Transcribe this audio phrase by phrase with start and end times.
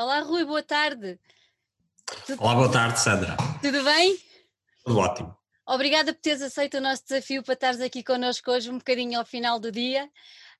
[0.00, 1.18] Olá, Rui, boa tarde.
[2.26, 2.42] Tudo...
[2.42, 3.36] Olá, boa tarde, Sandra.
[3.60, 4.18] Tudo bem?
[4.82, 5.36] Tudo ótimo.
[5.66, 9.26] Obrigada por teres aceito o nosso desafio para estares aqui connosco hoje, um bocadinho ao
[9.26, 10.06] final do dia.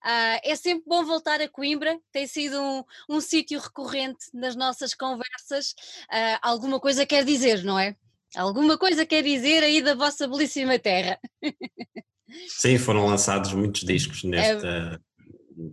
[0.05, 4.93] Uh, é sempre bom voltar a Coimbra, tem sido um, um sítio recorrente nas nossas
[4.93, 5.71] conversas.
[6.11, 7.97] Uh, alguma coisa quer dizer, não é?
[8.37, 11.19] Alguma coisa quer dizer aí da vossa belíssima terra.
[12.47, 15.10] Sim, foram lançados muitos discos nesta, é...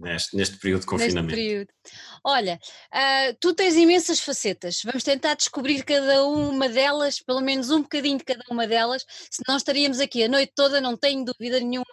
[0.02, 1.36] neste, neste período de confinamento.
[1.36, 1.68] Período.
[2.24, 2.60] Olha,
[2.94, 8.18] uh, tu tens imensas facetas, vamos tentar descobrir cada uma delas, pelo menos um bocadinho
[8.18, 11.86] de cada uma delas, senão estaríamos aqui a noite toda, não tenho dúvida nenhuma.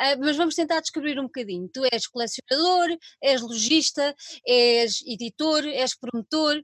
[0.00, 1.68] Uh, mas vamos tentar descobrir um bocadinho.
[1.72, 4.14] Tu és colecionador, és lojista,
[4.46, 6.62] és editor, és promotor,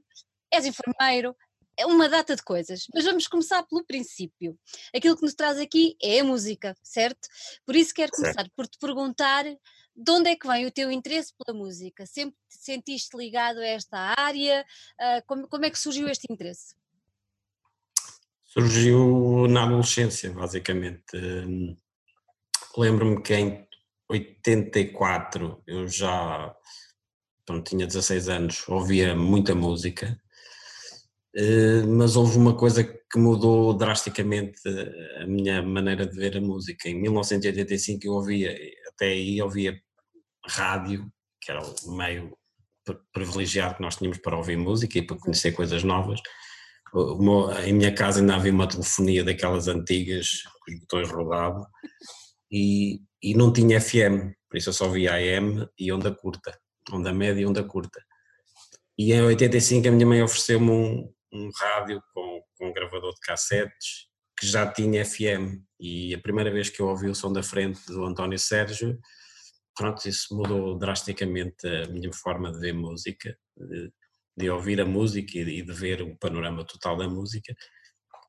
[0.51, 1.35] és enfermeiro,
[1.77, 4.57] é uma data de coisas, mas vamos começar pelo princípio.
[4.95, 7.27] Aquilo que nos traz aqui é a música, certo?
[7.65, 8.51] Por isso quero começar certo.
[8.55, 9.45] por te perguntar
[9.95, 12.05] de onde é que vem o teu interesse pela música?
[12.05, 14.65] Sempre te sentiste ligado a esta área?
[14.99, 16.75] Uh, como, como é que surgiu este interesse?
[18.45, 21.15] Surgiu na adolescência, basicamente.
[21.15, 21.77] Hum,
[22.77, 23.67] lembro-me que em
[24.09, 26.55] 84 eu já
[27.45, 30.17] pronto, tinha 16 anos, ouvia muita música
[31.35, 34.59] eh, mas houve uma coisa que mudou drasticamente
[35.19, 36.87] a minha maneira de ver a música.
[36.89, 38.55] Em 1985 eu ouvia,
[38.95, 39.79] até aí ouvia
[40.47, 42.37] rádio, que era o meio
[43.13, 46.19] privilegiado que nós tínhamos para ouvir música e para conhecer coisas novas.
[47.65, 51.65] em minha casa ainda havia uma telefonia daquelas antigas, com os botões rodavam,
[52.51, 56.57] e, e não tinha FM, por isso eu só via AM e onda curta,
[56.91, 57.99] onda média e onda curta.
[58.97, 63.19] E em 85 a minha mãe ofereceu-me um, um rádio com, com um gravador de
[63.21, 67.43] cassetes que já tinha FM e a primeira vez que eu ouvi o som da
[67.43, 68.99] frente do António Sérgio,
[69.75, 73.91] pronto, isso mudou drasticamente a minha forma de ver música, de,
[74.37, 77.53] de ouvir a música e de, ver o panorama total da música.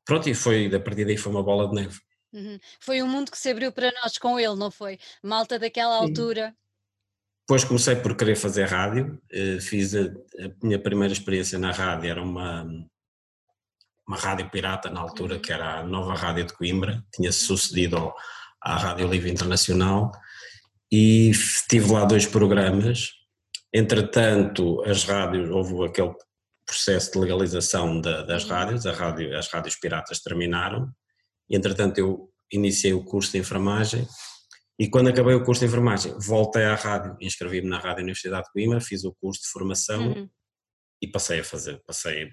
[0.05, 1.99] Pronto, e foi, a partir daí foi uma bola de neve.
[2.33, 2.59] Uhum.
[2.79, 4.99] Foi um mundo que se abriu para nós com ele, não foi?
[5.23, 6.53] Malta daquela altura.
[7.47, 12.09] Depois comecei por querer fazer rádio, eh, fiz a, a minha primeira experiência na rádio,
[12.09, 12.65] era uma,
[14.07, 18.13] uma rádio pirata na altura, que era a Nova Rádio de Coimbra, tinha-se sucedido
[18.61, 20.11] à Rádio Livre Internacional,
[20.91, 21.31] e
[21.67, 23.09] tive lá dois programas.
[23.73, 26.13] Entretanto, as rádios, houve aquele
[26.65, 28.49] processo de legalização da, das uhum.
[28.49, 30.89] rádios, rádio, as rádios piratas terminaram,
[31.49, 34.07] e entretanto eu iniciei o curso de enfermagem,
[34.77, 38.51] e quando acabei o curso de enfermagem, voltei à rádio, inscrevi-me na Rádio Universidade de
[38.51, 40.29] Coimbra, fiz o curso de formação uhum.
[41.01, 42.29] e passei a fazer, passei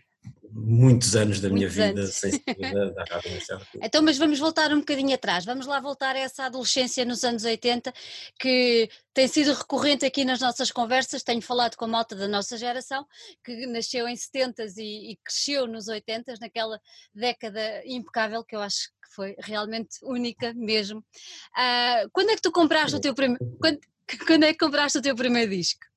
[0.52, 3.66] muitos anos da muitos minha vida sem da, da Rádio Universidade.
[3.80, 7.44] Então, mas vamos voltar um bocadinho atrás, vamos lá voltar a essa adolescência nos anos
[7.44, 7.92] 80,
[8.38, 12.56] que tem sido recorrente aqui nas nossas conversas, tenho falado com a malta da nossa
[12.56, 13.06] geração,
[13.42, 16.78] que nasceu em 70 e, e cresceu nos 80 naquela
[17.14, 21.00] década impecável que eu acho que foi realmente única mesmo.
[21.00, 23.44] Uh, quando é que tu compraste o teu primeiro...
[23.58, 23.80] Quando,
[24.26, 25.91] quando é que compraste o teu primeiro disco?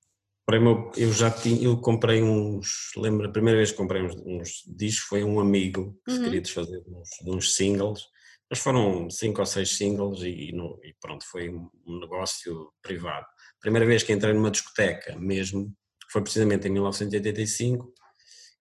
[0.96, 5.08] Eu já tinha, eu comprei uns, lembro, a primeira vez que comprei uns, uns discos
[5.08, 6.24] foi um amigo que uhum.
[6.24, 8.04] queria desfazer uns, uns singles,
[8.50, 11.70] mas foram cinco ou seis singles e, e pronto, foi um,
[12.00, 13.26] negócio privado.
[13.60, 15.76] Primeira vez que entrei numa discoteca mesmo,
[16.12, 17.92] foi precisamente em 1985,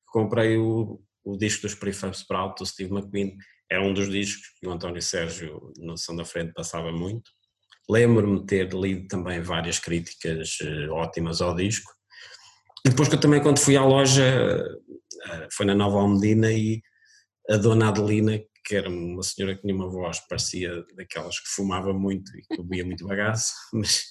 [0.06, 3.36] comprei o, o disco dos Prefab Sprout, do Steve McQueen,
[3.70, 7.30] era um dos discos que o António Sérgio, no São da Frente, passava muito,
[7.88, 11.92] Lembro-me de ter lido também várias críticas uh, ótimas ao disco.
[12.86, 14.66] E depois que eu também quando fui à loja,
[15.26, 16.82] uh, foi na Nova Almedina e
[17.50, 21.92] a dona Adelina, que era uma senhora que tinha uma voz, parecia daquelas que fumava
[21.92, 24.02] muito e que bebia muito bagaço, mas,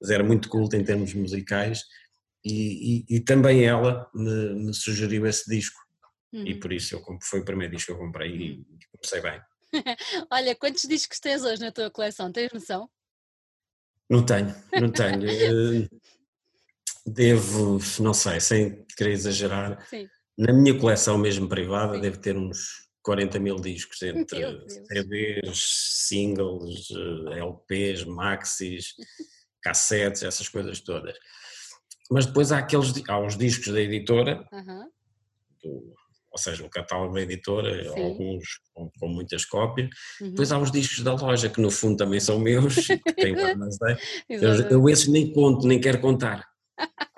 [0.00, 1.82] mas, era muito culta em termos musicais,
[2.44, 5.80] e, e, e também ela me, me, sugeriu esse disco,
[6.32, 6.46] uhum.
[6.46, 8.64] e por isso eu, foi o primeiro disco que eu comprei uhum.
[8.80, 9.40] e comecei bem.
[10.30, 12.30] Olha, quantos discos tens hoje na tua coleção?
[12.30, 12.88] Tens noção?
[14.08, 15.28] Não tenho, não tenho.
[15.28, 15.88] Eh,
[17.06, 20.08] devo, não sei, sem querer exagerar, Sim.
[20.36, 22.00] na minha coleção mesmo privada, Sim.
[22.00, 25.62] devo ter uns 40 mil discos entre CDs,
[26.08, 28.94] singles, eh, LPs, maxis,
[29.62, 31.16] cassetes, essas coisas todas.
[32.10, 34.44] Mas depois há aqueles há os discos da editora,
[35.62, 35.94] do,
[36.36, 38.02] ou seja, o catálogo da editora, Sim.
[38.02, 39.88] alguns com, com, muitas cópias.
[40.20, 40.30] Uhum.
[40.30, 43.96] Depois há os discos da loja, que no fundo também são meus, que têm armazém.
[44.28, 46.46] eu, eu esses nem conto, nem quero contar.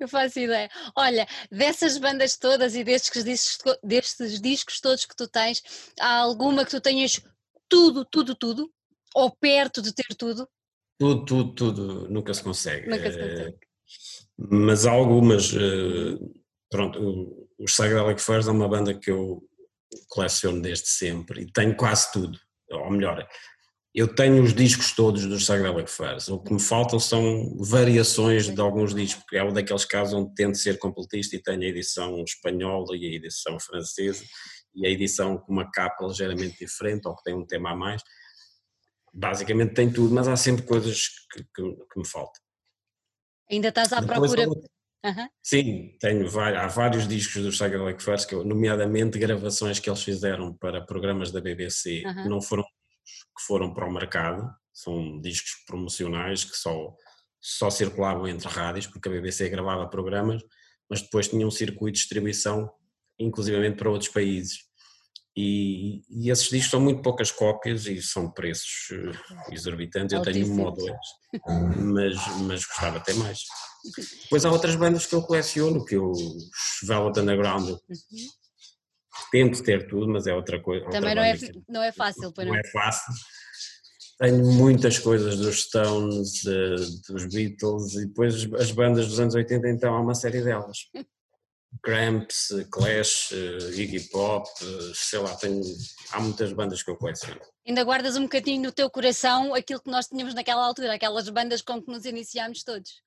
[0.00, 0.68] Eu faço ideia.
[0.96, 5.62] Olha, dessas bandas todas e destes discos, destes discos todos que tu tens,
[6.00, 7.20] há alguma que tu tenhas
[7.68, 8.70] tudo, tudo, tudo?
[9.14, 10.48] Ou perto de ter tudo?
[10.98, 12.08] Tudo, tudo, tudo.
[12.08, 12.88] Nunca se consegue.
[12.88, 13.58] Nunca se consegue.
[14.38, 15.52] mas há algumas.
[15.52, 16.18] Uh,
[16.70, 19.42] pronto, os Psychedelic Furs é uma banda que eu
[20.08, 22.38] coleciono desde sempre e tenho quase tudo,
[22.70, 23.28] ou melhor,
[23.94, 28.60] eu tenho os discos todos dos Psychedelic Furs, o que me faltam são variações de
[28.60, 32.22] alguns discos, porque é um daqueles casos onde tento ser completista e tenho a edição
[32.24, 34.24] espanhola e a edição francesa
[34.74, 38.02] e a edição com uma capa ligeiramente diferente ou que tem um tema a mais,
[39.12, 42.40] basicamente tem tudo, mas há sempre coisas que, que, que me faltam.
[43.50, 44.60] Ainda estás à Depois, procura.
[45.04, 45.28] Uhum.
[45.42, 50.84] Sim, tenho há vários discos dos Psychedelic Furs, que nomeadamente gravações que eles fizeram para
[50.84, 52.22] programas da BBC, uhum.
[52.22, 52.64] que não foram
[53.40, 56.94] que foram para o mercado, são discos promocionais que só,
[57.40, 60.42] só circulavam entre rádios, porque a BBC gravava programas,
[60.88, 62.70] mas depois tinha um circuito de distribuição,
[63.18, 64.69] inclusivamente para outros países.
[65.36, 70.12] E, e, esses discos são muito poucas cópias e são preços eh, exorbitantes.
[70.12, 70.96] Eu tenho um ou dois,
[71.78, 73.38] mas, mas gostava até mais.
[74.24, 76.12] Depois há outras bandas que eu coleciono, que eu
[76.82, 77.68] Velvet Underground.
[77.68, 77.78] Uhum.
[79.30, 80.90] Tento ter tudo, mas é outra coisa.
[80.90, 81.38] Também não é,
[81.68, 83.14] não é fácil, não, não é fácil.
[84.18, 86.74] Tenho muitas coisas dos Stones, de,
[87.08, 90.76] dos Beatles e depois as bandas dos anos 80, então há uma série delas.
[91.82, 93.32] Cramps, Clash,
[93.74, 94.48] Iggy Pop,
[94.94, 95.62] sei lá, tenho,
[96.12, 97.40] há muitas bandas que eu coleciono.
[97.66, 101.62] Ainda guardas um bocadinho no teu coração aquilo que nós tínhamos naquela altura, aquelas bandas
[101.62, 103.02] com que nos iniciámos todos?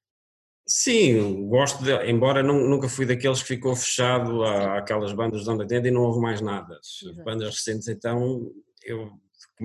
[0.65, 5.61] Sim, gosto de, embora não, nunca fui daqueles que ficou fechado àquelas bandas dos anos
[5.61, 6.79] 80 e não houve mais nada.
[6.79, 7.23] Exato.
[7.23, 8.49] Bandas recentes então,
[8.81, 9.19] eu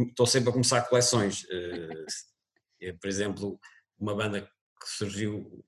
[0.09, 1.47] estou sempre a começar coleções.
[1.51, 3.61] Eh, por exemplo,
[3.99, 5.65] uma banda que surgiu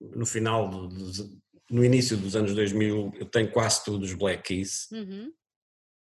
[0.00, 1.40] no final do, do,
[1.70, 4.88] no início dos anos 2000 eu tenho quase todos os Black Keys.
[4.90, 5.32] Uhum.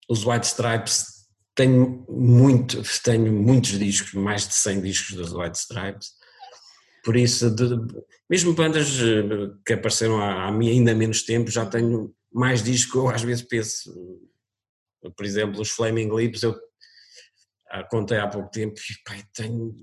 [0.08, 6.12] Os White Stripes tenho muito, tenho muitos discos, mais de 100 discos dos White Stripes.
[7.04, 7.64] Por isso, de,
[8.28, 12.98] mesmo bandas eh, que apareceram há, há ainda menos tempo, já tenho mais discos que
[12.98, 13.94] eu às vezes penso.
[15.16, 16.58] Por exemplo, os Flaming Lips, eu
[17.90, 19.74] contei há pouco tempo e pai, tenho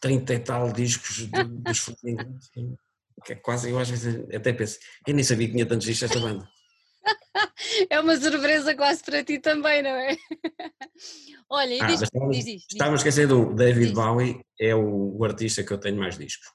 [0.00, 2.50] 30 e tal discos dos Flaming Lips
[3.24, 6.10] que é quase, eu às vezes até penso, eu nem sabia que tinha tantos discos
[6.10, 6.48] esta banda.
[7.90, 10.16] é uma surpresa quase para ti também, não é?
[11.48, 13.94] Olha, e ah, diz, estava, diz, diz, estava a esquecer do David diz.
[13.94, 16.48] Bowie, é o, o, artista que eu tenho mais discos.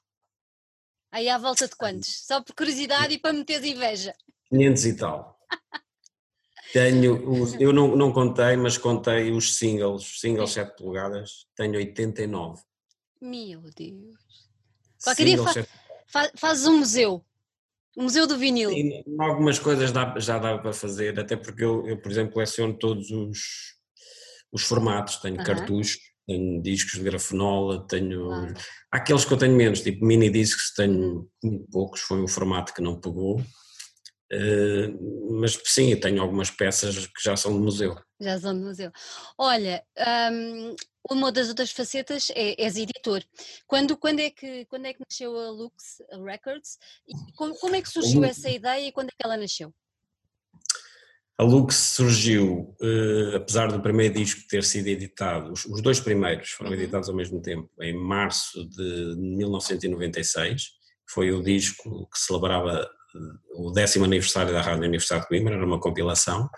[1.10, 2.26] Aí à volta de quantos?
[2.26, 4.14] Só por curiosidade e para me teres inveja.
[4.48, 5.38] 500 e tal.
[6.72, 10.60] Tenho, os, eu não, não contei, mas contei os singles, singles Sim.
[10.60, 12.62] 7 polegadas, tenho 89.
[13.20, 14.16] Meu Deus.
[15.02, 15.66] Qualquer dia, fa
[16.36, 17.24] fazes um museu.
[17.96, 18.70] O Museu do Vinil.
[18.70, 22.72] Sim, algumas coisas dá, já dá para fazer, até porque eu, eu, por exemplo, coleciono
[22.72, 23.38] todos os,
[24.50, 25.44] os formatos, tenho uhum.
[25.44, 28.30] cartuchos, tenho discos de grafenola, tenho.
[28.30, 28.54] Uhum.
[28.90, 32.80] Aqueles que eu tenho menos, tipo mini discos, tenho muito poucos, foi um formato que
[32.80, 33.42] não pegou.
[34.32, 37.94] Uh, mas sim, eu tenho algumas peças que já são de museu.
[38.18, 38.90] Já são de museu.
[39.36, 39.84] Olha,
[40.32, 40.74] um,
[41.10, 43.22] uma das outras facetas é és editor.
[43.66, 47.82] Quando, quando, é que, quando é que nasceu a Lux Records e como, como é
[47.82, 49.70] que surgiu essa ideia e quando é que ela nasceu?
[51.36, 56.50] A Lux surgiu, uh, apesar do primeiro disco ter sido editado, os, os dois primeiros
[56.50, 56.76] foram uhum.
[56.76, 60.70] editados ao mesmo tempo, em março de 1996,
[61.08, 62.88] foi o disco que celebrava
[63.54, 66.48] o décimo aniversário da Rádio Universidade de Coimbra, era uma compilação,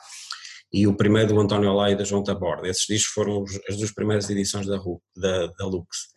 [0.72, 2.68] e o primeiro do António Olá e da João Taborda.
[2.68, 4.76] Esses discos foram as duas primeiras edições da,
[5.16, 6.08] da, da Lux.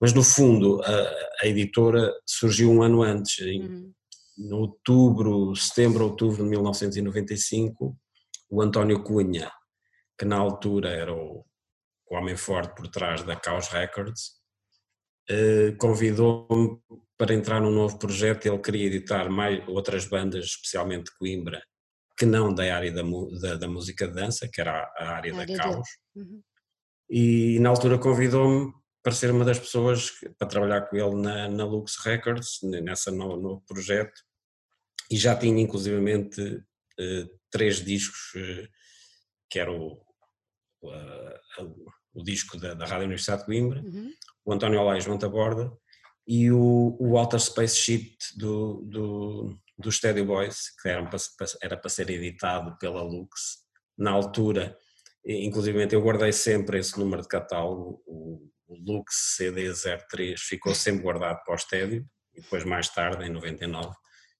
[0.00, 3.92] Mas no fundo, a, a, editora surgiu um ano antes, em uhum.
[4.52, 7.96] outubro, setembro, outubro de 1995,
[8.50, 9.52] o António Cunha,
[10.18, 11.44] que na altura era o,
[12.10, 14.40] o homem forte por trás da Caos Records,
[15.28, 16.80] eh, convidou-me
[17.20, 18.46] para entrar num novo projeto.
[18.46, 21.62] Ele queria editar mais outras bandas, especialmente Coimbra,
[22.16, 23.02] que não da área da,
[23.42, 25.88] da, da música de dança, que era a, área a da área caos.
[26.16, 26.42] Uhum.
[27.10, 28.72] E na altura convidou-me
[29.02, 33.36] para ser uma das pessoas para trabalhar com ele na, na Lux Records, nessa novo,
[33.36, 34.18] novo projeto,
[35.10, 36.40] e já tinha inclusivamente
[36.98, 38.68] eh, três discos, eh,
[39.50, 40.00] que era o,
[42.14, 44.10] o disco da, da Rádio Universidade de Coimbra, uhum.
[44.46, 45.70] o António Olá e João Taborda,
[46.30, 51.18] e o, o Outer Space Sheet do, do, do Steady Boys, que era para,
[51.60, 53.64] era para ser editado pela Lux,
[53.98, 54.78] na altura,
[55.26, 61.42] inclusive eu guardei sempre esse número de catálogo, o, o Lux CD03 ficou sempre guardado
[61.44, 63.92] para o Steady, e depois mais tarde, em 99,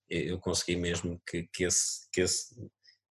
[0.08, 2.54] eu consegui mesmo que, que, esse, que esse,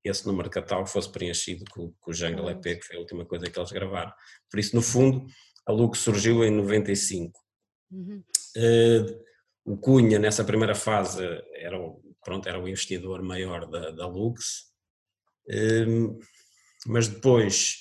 [0.05, 3.25] esse número de catálogo fosse preenchido com, com o Jungle EP, que foi a última
[3.25, 4.13] coisa que eles gravaram.
[4.49, 5.25] Por isso, no fundo,
[5.67, 7.48] a Lux surgiu em 95.
[7.91, 8.23] Uhum.
[8.55, 9.23] Uh,
[9.65, 11.23] o Cunha, nessa primeira fase,
[11.55, 14.71] era o pronto, era o investidor maior da, da Lux,
[15.87, 16.19] hum,
[16.85, 17.77] mas depois,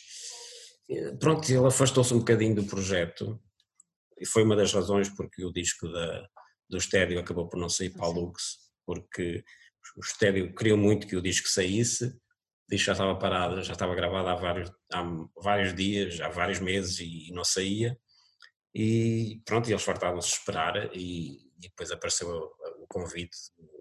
[0.91, 3.41] eh, pronto, ele afastou-se um bocadinho do projeto.
[4.19, 6.29] E foi uma das razões porque o disco da,
[6.69, 9.45] do Estéreo acabou por não sair para a Lux, porque
[9.97, 13.95] o Estéreo queria muito que o disco saísse, o disco já estava parado, já estava
[13.95, 15.03] gravado há vários, há
[15.43, 17.99] vários dias, há vários meses e não saía,
[18.81, 23.37] e pronto, eles fartavam-se esperar e, e, depois apareceu o, o convite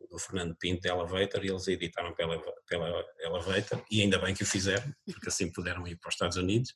[0.10, 4.44] do Fernando Pinto da Elevator e eles editaram pela, pela Elevator e ainda bem que
[4.44, 6.74] o fizeram, porque assim puderam ir para os Estados Unidos.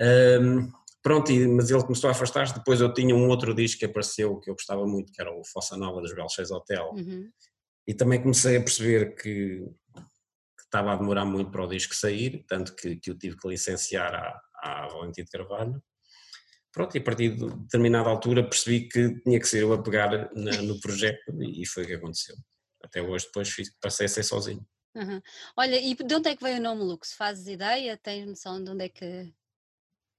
[0.00, 0.72] Um,
[1.02, 2.54] Pronto, mas ele começou a afastar-se.
[2.54, 5.42] Depois eu tinha um outro disco que apareceu que eu gostava muito, que era o
[5.44, 6.90] Fossa Nova dos Belchês Hotel.
[6.92, 7.30] Uhum.
[7.86, 12.44] E também comecei a perceber que, que, estava a demorar muito para o disco sair,
[12.46, 15.82] tanto que, que eu tive que licenciar à, à Valentim de Carvalho.
[16.72, 20.30] Pronto, e a partir de determinada altura percebi que tinha que ser eu a pegar
[20.34, 22.36] na, no projeto e foi o que aconteceu.
[22.82, 24.64] Até hoje depois fiz, passei a ser sozinho.
[24.94, 25.20] Uhum.
[25.56, 27.12] Olha, e de onde é que veio o nome Lux?
[27.12, 27.96] Fazes ideia?
[27.96, 29.32] Tens noção de onde é que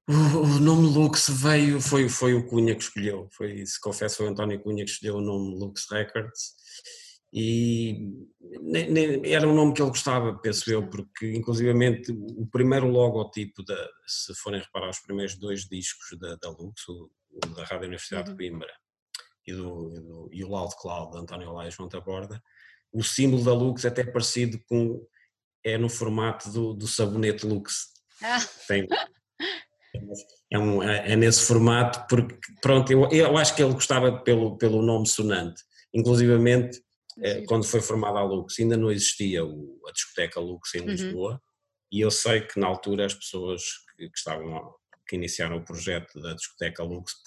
[0.10, 4.29] o, nome Lux veio, foi, foi o Cunha que escolheu, foi, se confesso, foi o
[4.29, 6.55] António Cunha que escolheu o nome Lux Records
[7.34, 8.28] e
[8.62, 13.64] nem, nem, era um nome que ele gostava, penso eu, porque inclusivamente o primeiro logotipo,
[13.64, 17.88] da, se forem reparar os primeiros dois discos da, da Lux, o, o da Rádio
[17.88, 18.36] Universidade uhum.
[18.36, 18.74] de Coimbra
[19.48, 22.42] e, do, e, do, e o Loud Cloud de António Laia João Taborda,
[22.92, 25.02] o símbolo da Lux é até parecido com,
[25.64, 27.88] é no formato do, do sabonete Lux.
[28.22, 28.40] Ah.
[28.68, 28.86] Tem,
[30.52, 34.58] é, um, é, é, nesse formato, porque, pronto, eu, eu acho que ele gostava pelo,
[34.58, 35.64] pelo nome sonante.
[35.94, 36.82] Inclusivamente,
[37.22, 40.88] eh, quando foi formada a Lux, ainda não existia o, a discoteca Lux em uhum.
[40.88, 41.40] Lisboa, uhum.
[41.92, 43.63] e eu sei que na altura as pessoas
[43.96, 44.74] que, que estavam
[45.08, 47.22] que iniciaram o projeto da discoteca Lux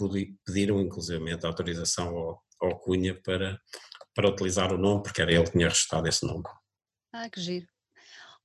[0.46, 3.60] pediram inclusivamente autorização ao, ao Cunha para,
[4.14, 6.44] para utilizar o nome, porque era ele que tinha registrado esse nome.
[7.12, 7.66] Ah, que giro.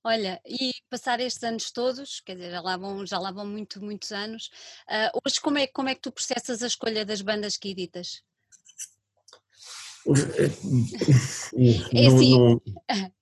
[0.03, 3.81] Olha, e passar estes anos todos, quer dizer, já lá vão, já lá vão muito,
[3.81, 4.49] muitos anos,
[4.89, 8.21] uh, hoje como é, como é que tu processas a escolha das bandas que editas?
[11.93, 12.61] É assim, não, não,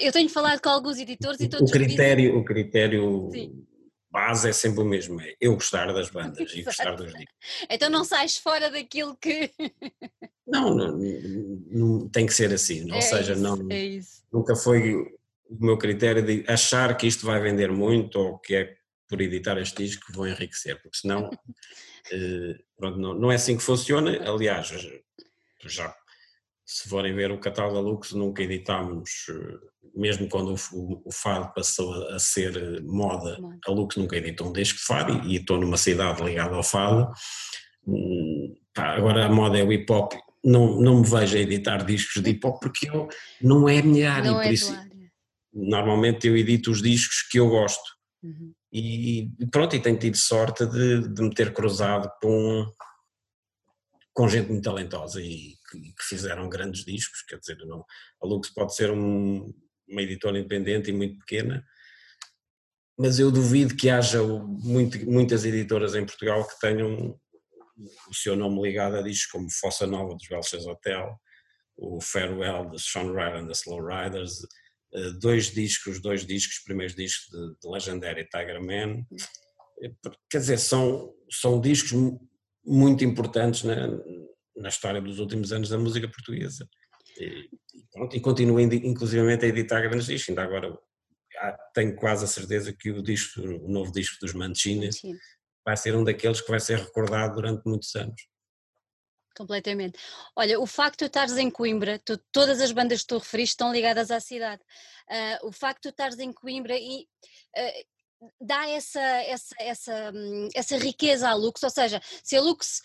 [0.00, 2.40] eu tenho falado com alguns editores e todos o critério, dizem...
[2.40, 3.64] o critério Sim.
[4.10, 7.34] base é sempre o mesmo, é eu gostar das bandas e gostar dos discos.
[7.70, 9.50] Então não sais fora daquilo que...
[10.46, 10.98] não, não,
[11.70, 14.00] não, tem que ser assim, ou é seja, isso, não, é
[14.32, 14.94] nunca foi
[15.48, 18.76] o meu critério de achar que isto vai vender muito ou que é
[19.08, 21.30] por editar este disco que vou enriquecer, porque senão
[22.10, 24.18] eh, pronto, não, não é assim que funciona.
[24.28, 24.72] Aliás,
[25.64, 25.94] já
[26.66, 29.58] se forem ver o catálogo da Lux, nunca editámos, eh,
[29.94, 34.78] mesmo quando o, o fado passou a, ser moda, a Lux nunca editou um disco
[34.80, 37.08] de fado e, estou numa cidade ligada ao fado.
[37.86, 41.84] Hum, pá, agora a moda é o hip hop, não, não me vejo a editar
[41.84, 43.08] discos de hip hop porque eu,
[43.40, 44.52] não é a minha área, não é
[45.52, 47.96] normalmente eu edito os discos que eu gosto.
[48.22, 48.52] Uhum.
[48.72, 52.66] E pronto, e tenho tido sorte de, de me ter cruzado com,
[54.12, 57.84] com gente muito talentosa e que, que fizeram grandes discos, quer dizer, não,
[58.22, 59.52] a Lux pode ser um,
[59.88, 61.64] uma editora independente e muito pequena,
[62.98, 67.18] mas eu duvido que haja muito, muitas editoras em Portugal que tenham
[68.08, 71.14] o seu nome ligado a discos como Fossa Nova dos Belchas Hotel,
[71.76, 74.46] o Farewell de Sean Ryan and the Slow Riders,
[74.94, 79.04] eh, dois discos, dois discos, primeiros discos de, de Legendary Tiger Man.
[80.30, 81.92] Quer dizer, são, são discos
[82.64, 83.88] muito importantes na,
[84.56, 86.68] na história dos últimos anos da música portuguesa.
[87.18, 87.48] E,
[87.92, 90.30] pronto, e continuo inclusivamente a editar grandes discos.
[90.30, 90.76] Ainda agora
[91.74, 94.90] tenho quase a certeza que o, disco, o novo disco dos Mancini
[95.64, 98.26] vai ser um daqueles que vai ser recordado durante muitos anos.
[99.36, 99.98] Completamente.
[100.34, 103.52] Olha, o facto de tu estares em Coimbra, tu, todas as bandas que tu referiste
[103.52, 104.62] estão ligadas à cidade.
[105.10, 107.06] Uh, o facto de tu estares em Coimbra e
[107.54, 112.80] uh, dá essa, essa, essa, hum, essa riqueza à Lux, ou seja, se a Lux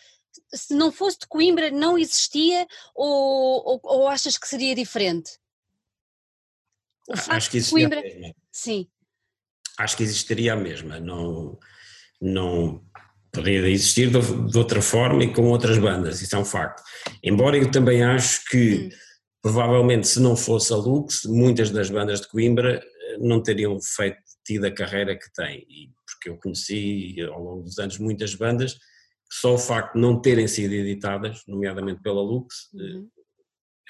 [0.53, 5.31] se não fosse de Coimbra não existia ou, ou, ou achas que seria diferente?
[7.07, 7.99] O Acho que existiria Coimbra...
[7.99, 8.35] a mesma.
[8.51, 8.87] Sim.
[9.77, 10.99] Acho que existiria a mesma.
[10.99, 11.57] Não,
[12.21, 12.83] não,
[13.31, 16.83] poderia existir de, outra forma e com outras bandas, isso é um facto.
[17.23, 18.89] Embora eu também acho que, hum.
[19.41, 24.17] provavelmente, se não fosse a Lux, muitas das bandas de Coimbra eh, não teriam feito,
[24.45, 28.77] tido a carreira que têm, e, porque eu conheci ao longo dos anos muitas bandas,
[29.31, 33.09] só o facto de não terem sido editadas, nomeadamente pela Lux, eh, uhum.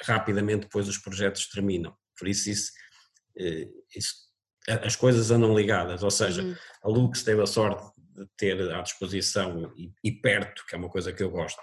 [0.04, 1.96] rapidamente depois os projetos terminam.
[2.18, 2.72] Por isso, isso,
[3.38, 4.14] eh, isso
[4.68, 6.56] as coisas andam ligadas, ou seja, uhum.
[6.84, 10.90] a Lux teve a sorte de ter à disposição e, e, perto, que é uma
[10.90, 11.60] coisa que eu gosto.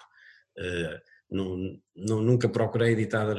[0.58, 0.98] Uh,
[1.30, 3.36] não, não, nunca procurei editar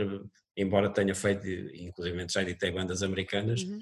[0.60, 3.80] embora tenha feito, inclusive já editei bandas americanas, uhum.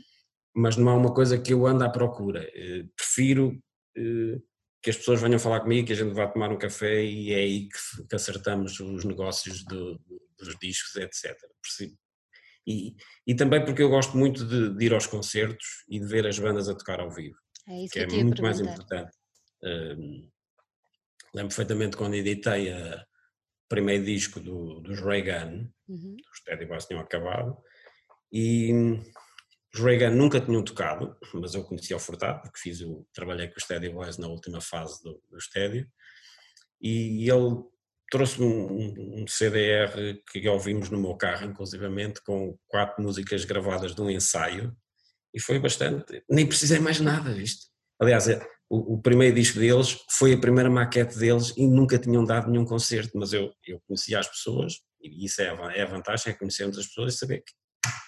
[0.56, 2.48] mas não é uma coisa que eu ando à procura.
[2.54, 3.60] Eh, prefiro
[3.98, 4.40] eh,
[4.82, 7.38] que as pessoas venham falar comigo, que a gente vá tomar um café e é
[7.38, 10.00] aí que, que acertamos os negócios do,
[10.38, 11.36] dos discos, etc.
[12.66, 16.28] E, e, também porque eu gosto muito de, de, ir aos concertos e de ver
[16.28, 19.16] as bandas a tocar ao vivo, é que, que é muito mais importante.
[19.64, 20.30] Um,
[21.34, 23.06] lembro perfeitamente quando editei o
[23.70, 26.18] primeiro disco do, dos Reagan, uhum.
[26.32, 27.58] os Teddy Bass tinham acabado,
[28.32, 28.72] e
[29.78, 33.62] Reagan nunca tinham tocado, mas eu conhecia o Furtado, porque fiz o, trabalhei com o
[33.62, 35.38] Steady Boys na última fase do, do
[36.82, 37.64] e ele
[38.10, 44.02] trouxe um, um, CDR que ouvimos no meu carro, inclusivamente, com quatro músicas gravadas de
[44.02, 44.76] um ensaio,
[45.34, 47.68] e foi bastante, nem precisei mais nada, visto.
[48.00, 52.24] Aliás, é, o, o, primeiro disco deles foi a primeira maquete deles e nunca tinham
[52.24, 56.32] dado nenhum concerto, mas eu, eu conhecia as pessoas, e isso é é a vantagem,
[56.32, 57.54] é conhecermos as pessoas e saber que,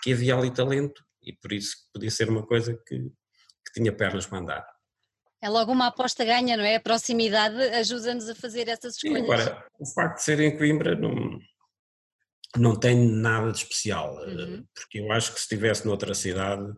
[0.04, 4.26] que havia ali talento, e por isso podia ser uma coisa que, que tinha pernas
[4.26, 4.66] para andar.
[5.42, 6.76] É logo uma aposta ganha, não é?
[6.76, 9.26] A proximidade ajuda-nos a fazer essas escolhas.
[9.26, 11.40] Sim, agora, o facto de ser em Coimbra não,
[12.58, 14.66] não tem nada de especial, eh, uhum.
[14.74, 16.74] porque eu acho que se estivesse noutra cidade,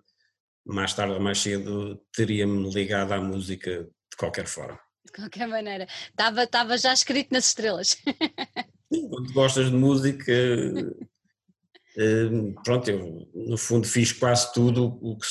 [0.63, 4.79] mais tarde ou mais cedo, teria-me ligado à música de qualquer forma.
[5.05, 7.97] De qualquer maneira, estava, estava já escrito nas estrelas.
[9.09, 10.33] Quando gostas de música,
[12.63, 15.25] pronto, eu no fundo fiz quase tudo o que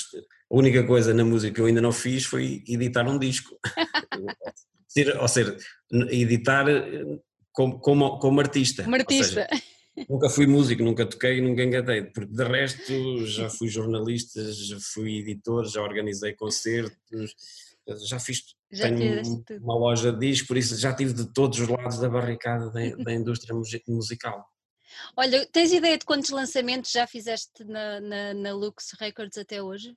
[0.50, 3.56] a única coisa na música que eu ainda não fiz foi editar um disco.
[5.20, 5.56] ou seja,
[6.10, 7.04] editar eh,
[7.52, 8.82] como, como, como artista.
[8.82, 9.46] Como artista.
[9.48, 14.78] Seja, nunca fui músico, nunca toquei, nunca engatei, porque de resto já fui jornalista, já
[14.80, 17.34] fui editor, já organizei concertos,
[18.08, 21.68] já fiz já tenho uma loja de discos, por isso já tive de todos os
[21.68, 23.54] lados da barricada da, da indústria
[23.88, 24.44] musical.
[25.16, 29.97] Olha, tens ideia de quantos lançamentos já fizeste na, na, na Lux Records até hoje?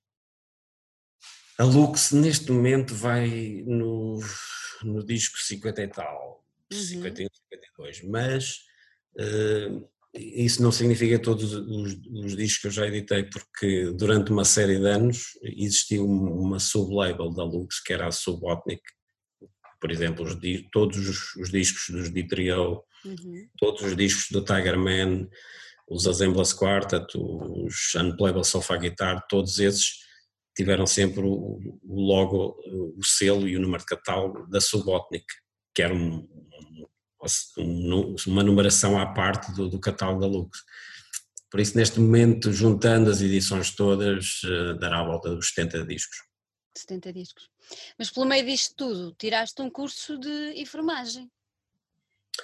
[1.57, 4.19] A Lux neste momento vai no,
[4.83, 6.79] no disco 50 e tal, uhum.
[6.79, 8.57] 51, 52, mas
[9.19, 14.45] uh, isso não significa todos os, os, discos que eu já editei, porque durante uma
[14.45, 18.81] série de anos existiu uma sub-label da Lux, que era a Subotnik,
[19.79, 20.37] por exemplo, os,
[20.71, 23.47] todos os, os, discos dos Ditrio, uhum.
[23.57, 25.27] todos os discos do Tiger Man,
[25.89, 30.03] os Assemblers Quartet, os Unplayable Sofa Guitar, todos esses
[30.55, 32.55] tiveram sempre o, o logo,
[32.97, 35.25] o selo e o número de catálogo da Subotnik,
[35.73, 36.27] que era um,
[37.57, 40.59] um, uma numeração à parte do, do, catálogo da Lux.
[41.49, 46.17] Por isso, neste momento, juntando as edições todas, uh, dará a volta dos 70 discos.
[46.77, 47.49] 70 discos.
[47.97, 51.29] Mas pelo meio disto tudo, tiraste um curso de enfermagem,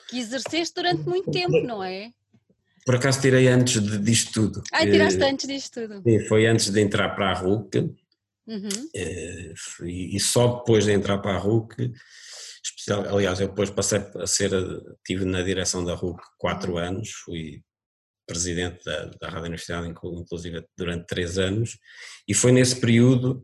[0.07, 2.11] que exerceste durante muito tempo, não é?
[2.85, 4.63] Por acaso tirei antes de, disto tudo.
[4.71, 6.03] Ah, tiraste antes disto tudo.
[6.27, 7.77] Foi antes de entrar para a RUC.
[8.47, 8.69] Uhum.
[8.95, 9.53] Eh,
[9.85, 11.91] e só depois de entrar para a RUC,
[13.11, 14.51] aliás, eu depois passei a ser,
[14.97, 16.77] estive na direção da RUC quatro uhum.
[16.79, 17.61] anos, fui
[18.25, 21.77] presidente da, da Rádio Universidade, inclusive durante três anos,
[22.27, 23.43] e foi nesse período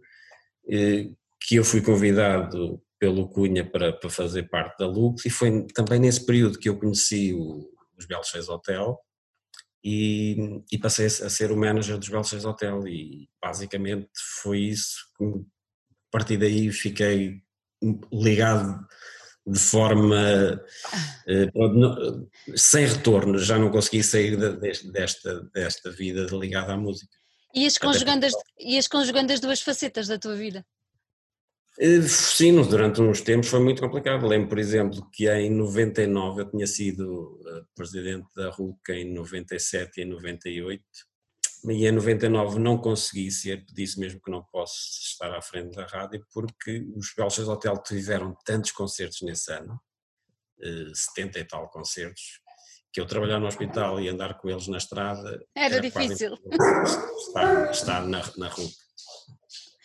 [0.69, 1.09] eh,
[1.41, 5.99] que eu fui convidado pelo Cunha para, para fazer parte da Lux, e foi também
[5.99, 8.99] nesse período que eu conheci o, os Belos Hotel,
[9.87, 14.09] e, e, passei a ser o manager dos Belchas Hotel e basicamente
[14.41, 17.43] foi isso que a partir daí fiquei
[18.11, 18.83] ligado
[19.45, 20.59] de forma
[21.27, 21.51] eh,
[22.55, 24.35] sem retorno, já não consegui sair
[24.91, 27.15] desta, desta vida ligada à música.
[27.53, 30.65] E as, conjugando as, e as conjugando as duas facetas da tua vida?
[31.77, 34.25] Eh, sim, durante uns tempos foi muito complicado.
[34.25, 39.99] Lembro, por exemplo, que em 99 eu tinha sido eh, presidente da RUC em 97
[39.99, 40.83] e em 98,
[41.67, 45.85] e em 99 não consegui ser, disse mesmo que não posso estar à frente da
[45.85, 49.79] rádio, porque os Belchas Hotel tiveram tantos concertos nesse ano,
[50.93, 52.39] 70 eh, e tal concertos,
[52.93, 56.37] que eu trabalhar no hospital e andar com eles na estrada era, era difícil
[57.27, 58.84] estar, estar na, na RUC.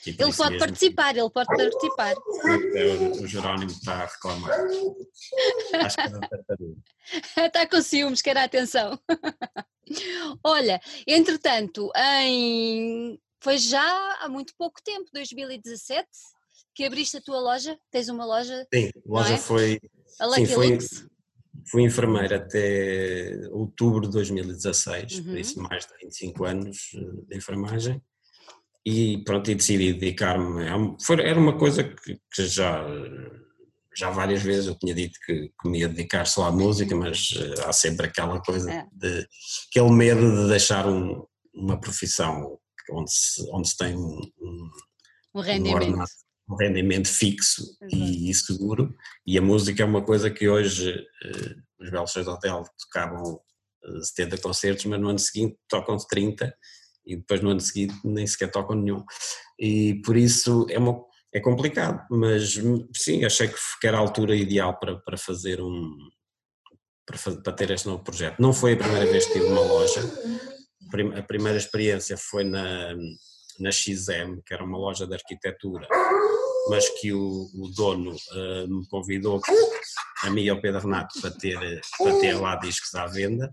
[0.06, 2.14] Ele pode participar, ele pode participar.
[2.16, 4.58] O, o Jerónimo está a reclamar.
[5.84, 8.98] Acho que não está Está com ciúmes, quer a atenção.
[10.42, 13.20] Olha, entretanto, em...
[13.40, 16.08] foi já há muito pouco tempo, 2017,
[16.74, 17.78] que abriste a tua loja.
[17.90, 18.66] Tens uma loja?
[18.72, 19.38] Sim, a loja é?
[19.38, 19.80] foi.
[20.18, 20.78] A Lucky sim, foi.
[21.70, 25.24] Fui enfermeira até outubro de 2016, uhum.
[25.24, 28.02] por isso mais de 25 anos eh, de enfermagem
[28.84, 32.84] e pronto, e decidi dedicar-me, era uma coisa que, que, já
[33.94, 37.32] já várias vezes eu tinha dito que, que, me ia dedicar só à música, mas
[37.32, 38.86] uh, há sempre aquela coisa, é.
[38.92, 39.26] de,
[39.68, 42.58] aquele medo de deixar um, uma profissão
[42.90, 44.70] onde se, onde se tem um, um,
[45.34, 45.94] um rendimento.
[46.48, 47.94] Um, um rendimento fixo Exato.
[47.94, 52.64] e, seguro, e a música é uma coisa que hoje uh, os Belos Seis Hotel
[52.78, 56.52] tocavam uh, 70 concertos, mas no ano seguinte tocam 30
[57.06, 59.04] e depois no ano seguinte nem sequer tocam nenhum.
[59.58, 62.58] E por isso é uma é complicado, mas
[62.94, 63.48] sim, achei
[63.80, 65.96] que era a altura ideal para, para fazer um.
[67.06, 68.40] Para, para ter este novo projeto.
[68.40, 70.00] Não foi a primeira vez que tive uma loja,
[71.16, 72.94] a primeira experiência foi na,
[73.58, 75.88] na XM, que era uma loja de arquitetura,
[76.68, 79.40] mas que o, o dono uh, me convidou,
[80.22, 83.52] a mim e ao Pedro Renato, para ter, para ter lá discos à venda.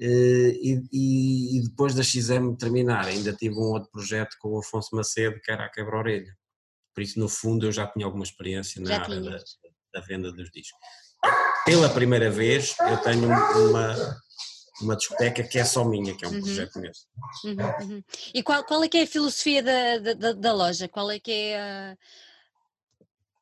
[0.00, 4.94] Uh, e, e, depois da XM terminar, ainda tive um outro projeto com o Afonso
[4.94, 6.32] Macedo, que era a Quebra-Orelha.
[6.94, 9.38] Por isso, no fundo, eu já tinha alguma experiência na área da,
[9.94, 10.78] da, venda dos discos.
[11.64, 14.20] Pela primeira vez, eu tenho uma,
[14.80, 16.40] uma discoteca que é só minha, que é um uhum.
[16.42, 17.04] projeto mesmo.
[17.44, 18.04] Uhum, uhum.
[18.32, 20.86] E qual, qual é que é a filosofia da, da, da loja?
[20.88, 21.96] Qual é que é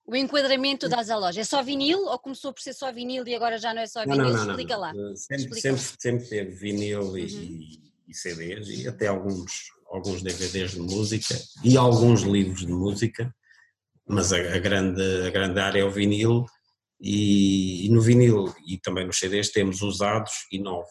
[0.07, 1.41] o enquadramento das a loja?
[1.41, 4.05] É só vinil ou começou por ser só vinil e agora já não é só
[4.05, 4.19] vinil?
[4.19, 4.93] Não, não, não, Explica lá.
[5.15, 7.69] Sempre, Explica sempre, sempre teve vinil e, uhum.
[8.09, 13.35] e, CDs e até alguns, alguns DVDs de música e alguns livros de música
[14.09, 16.47] mas a, a, grande, a grande área é o vinil
[17.01, 20.89] e, e, no vinil e também nos CDs temos usados e novos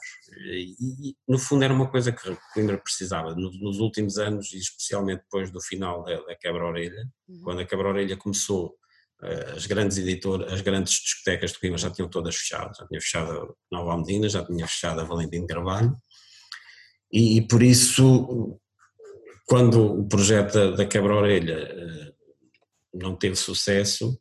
[0.51, 4.57] e, e no fundo era uma coisa que Coimbra precisava nos, nos últimos anos e
[4.57, 7.41] especialmente depois do final da, da quebra-orelha uhum.
[7.43, 8.75] quando a quebra-orelha começou
[9.55, 13.31] as grandes editoras, as grandes discotecas de Coimbra já tinham todas fechado, já tinha fechado
[13.31, 15.95] a Nova Almedina, já tinha fechado a Valentim Carvalho
[17.11, 18.59] e, e por isso
[19.47, 22.13] quando o projeto da, da quebra-orelha eh,
[22.93, 24.19] não teve sucesso,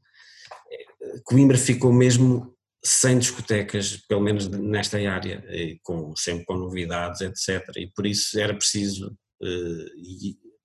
[1.24, 2.54] Coimbra ficou mesmo
[2.85, 5.42] sem discotecas, pelo menos nesta área,
[5.83, 7.76] com, sempre com novidades, etc.
[7.76, 9.16] E por isso era preciso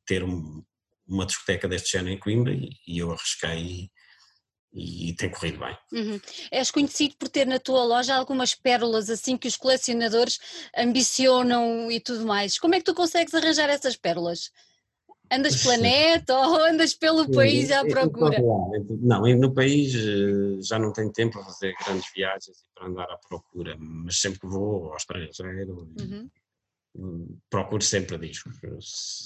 [0.06, 0.62] ter um,
[1.08, 3.90] uma discoteca deste género em Coimbra e, e eu arrisquei
[4.74, 5.78] e, e tem corrido bem.
[5.92, 6.20] Uhum.
[6.52, 10.40] És conhecido por ter na tua loja algumas pérolas assim que os colecionadores
[10.78, 12.60] ambicionam e tudo mais.
[12.60, 14.52] Como é que tu consegues arranjar essas pérolas?
[15.32, 18.40] Andas planeta ou andas pelo país à procura?
[19.02, 23.10] Não, no país eh, já não tenho tempo para fazer grandes viagens e para andar
[23.12, 26.30] à procura, mas sempre que vou ao estrangeiro uhum.
[27.50, 28.58] Procuro sempre discos,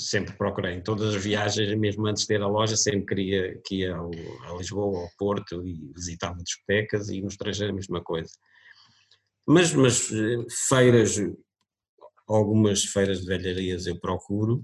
[0.09, 3.77] sempre procurei em todas as viagens, mesmo antes de ter a loja, sempre queria que
[3.77, 4.11] ia ao,
[4.49, 8.31] a Lisboa, ao Porto e visitava discotecas e no estrangeiro a mesma coisa.
[9.47, 10.09] Mas, mas
[10.67, 11.17] feiras,
[12.27, 14.63] algumas feiras de velharias eu procuro,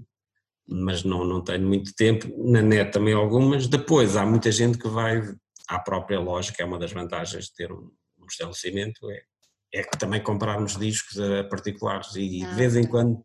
[0.68, 2.28] mas não, não tenho muito tempo.
[2.50, 3.66] Na net também algumas.
[3.66, 5.22] Depois há muita gente que vai
[5.68, 9.22] à própria loja, que é uma das vantagens de ter um, um estabelecimento, é,
[9.72, 13.24] é também comprarmos discos a particulares e ah, de vez em quando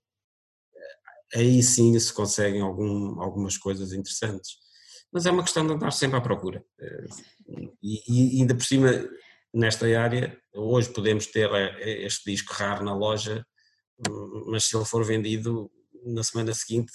[0.75, 4.58] eh, aí sim se conseguem algum, algumas coisas interessantes.
[5.12, 6.63] Mas é uma questão de andar sempre à procura.
[6.79, 7.08] Eh,
[7.81, 8.91] e, e ainda por cima,
[9.53, 13.45] nesta área, hoje podemos ter eh, este disco raro na loja,
[14.47, 15.71] mas se ele for vendido
[16.03, 16.91] na semana seguinte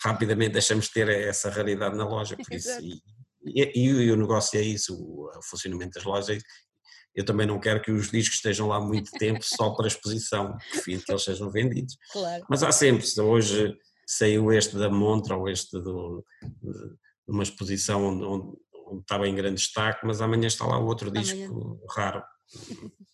[0.00, 3.00] rapidamente deixamos de ter essa raridade na loja, por isso, e,
[3.44, 6.42] e, e, o negócio é isso, o, funcionamento das lojas,
[7.14, 11.02] eu também não quero que os discos estejam lá muito tempo só para exposição, prefiro
[11.02, 11.96] que eles sejam vendidos.
[12.10, 12.44] Claro.
[12.48, 16.98] Mas há sempre, hoje saiu este da Montra ou este do, de
[17.28, 18.56] uma exposição onde, onde,
[18.88, 21.78] onde estava em grande destaque, mas amanhã está lá outro disco amanhã.
[21.90, 22.22] raro.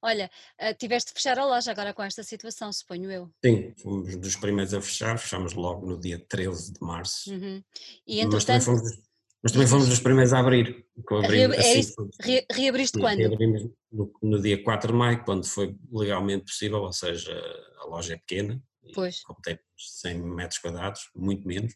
[0.00, 0.30] Olha,
[0.60, 3.28] uh, tiveste de fechar a loja agora com esta situação, suponho eu.
[3.44, 7.32] Sim, fomos dos primeiros a fechar, fechamos logo no dia 13 de março.
[7.32, 7.62] Uhum.
[8.06, 8.32] E entretanto...
[8.32, 9.07] Mas também fomos,
[9.42, 10.84] mas também fomos dos primeiros a abrir.
[11.10, 13.18] Abri, Re, é isso, re, reabriste quando?
[13.18, 17.32] Reabrimos no, no, dia 4 de maio, quando foi legalmente possível, ou seja,
[17.80, 18.60] a loja é pequena,
[18.94, 19.22] pois.
[19.42, 21.74] tem 100 metros quadrados, muito menos,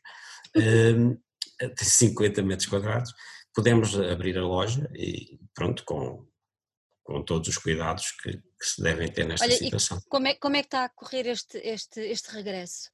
[0.56, 1.16] um,
[1.58, 3.12] tem 50 metros quadrados,
[3.54, 6.26] pudemos abrir a loja e pronto, com
[7.04, 10.00] com todos os cuidados que, que se devem ter nesta Olha, situação.
[10.08, 12.90] como é, como é que está a correr este, este, este regresso?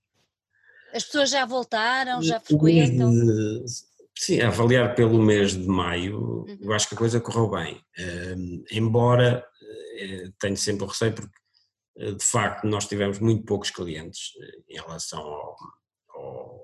[0.95, 3.13] As pessoas já voltaram, já frequentam?
[4.19, 6.59] Sim, avaliar pelo mês de maio, uhum.
[6.61, 7.81] eu acho que a coisa correu bem.
[8.37, 11.39] Um, embora uh, tenho sempre o receio, porque
[11.99, 15.57] uh, de facto nós tivemos muito poucos clientes uh, em relação ao,
[16.17, 16.61] ao,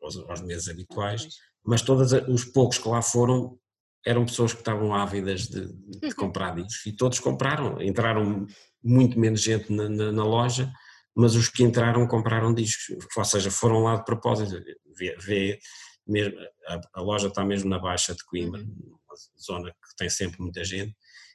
[0.00, 1.26] aos, aos, meses habituais,
[1.66, 3.58] mas todos os poucos que lá foram
[4.06, 6.12] eram pessoas que estavam ávidas de, de uhum.
[6.16, 7.82] comprar discos e todos compraram.
[7.82, 8.46] Entraram
[8.82, 10.72] muito menos gente na, na, na, loja,
[11.16, 14.62] mas os que entraram compraram discos, ou seja, foram lá de propósito.
[14.96, 15.58] Vê, vê
[16.06, 18.98] mesmo, a, a, loja está mesmo na Baixa de Coimbra, uhum.
[19.06, 20.94] uma zona que tem sempre muita gente,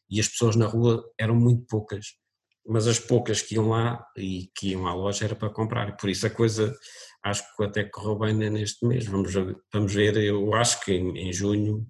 [0.10, 2.06] e as pessoas na rua eram muito poucas,
[2.66, 5.98] mas as poucas que iam lá e que iam à loja era para comprar, e
[5.98, 6.76] por isso a coisa
[7.24, 9.34] acho que até correu bem neste mês, vamos,
[9.74, 11.88] vamos ver, eu acho que em, em junho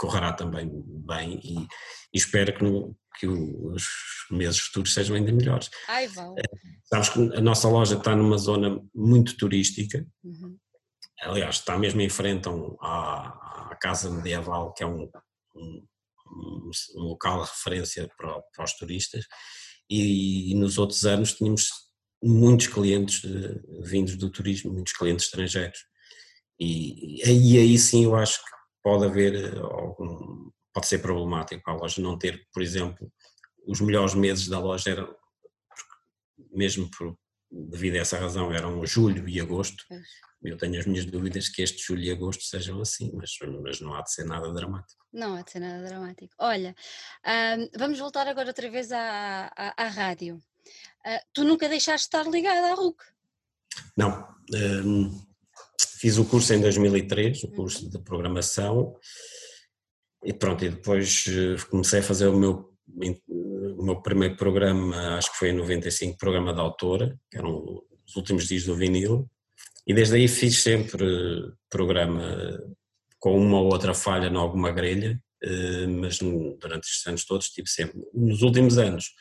[0.00, 1.66] correrá também bem e, e
[2.14, 3.86] espero que, no, que, os
[4.30, 5.68] meses futuros sejam ainda melhores.
[5.86, 6.34] Ai, vão.
[6.38, 6.42] Eh,
[6.84, 10.56] sabes que a nossa loja está numa zona muito turística, uhum.
[11.22, 12.48] Aliás, está mesmo em frente
[13.80, 15.10] Casa Medieval, que é um,
[15.56, 15.86] um,
[16.96, 19.24] um local de referência para, para os turistas,
[19.88, 21.68] e, e, nos outros anos tínhamos
[22.22, 25.80] muitos clientes uh, vindos do turismo, muitos clientes estrangeiros.
[26.60, 28.50] E, e aí sim eu acho que
[28.82, 33.10] pode haver eh, algum, pode ser problemático a loja não ter, por exemplo,
[33.66, 35.16] os melhores meses da loja eram,
[36.52, 37.16] mesmo por,
[37.50, 39.84] devido a essa razão, eram julho e agosto.
[40.42, 43.32] Eu tenho as minhas dúvidas que este julho e agosto sejam assim, mas,
[43.62, 45.04] mas não há de ser nada dramático.
[45.12, 46.34] Não há de ser nada dramático.
[46.38, 46.74] Olha,
[47.76, 50.36] vamos voltar agora outra vez à, à, à rádio.
[51.06, 53.02] Uh, tu nunca deixaste de estar ligado à RUC?
[53.96, 54.28] Não.
[55.78, 58.96] Fiz o curso em 2003, o curso de programação,
[60.24, 62.72] e pronto, e depois eh, comecei a fazer o meu,
[63.80, 68.14] o meu primeiro programa, acho que foi em 95, programa de autora, que eram os
[68.14, 69.26] últimos dias do vinil,
[69.86, 71.02] e desde aí fiz sempre
[71.70, 72.60] programa
[73.18, 77.68] com uma ou outra falha em alguma grelha, eh, mas durante estes anos todos tive
[77.68, 79.14] sempre, nos últimos anos,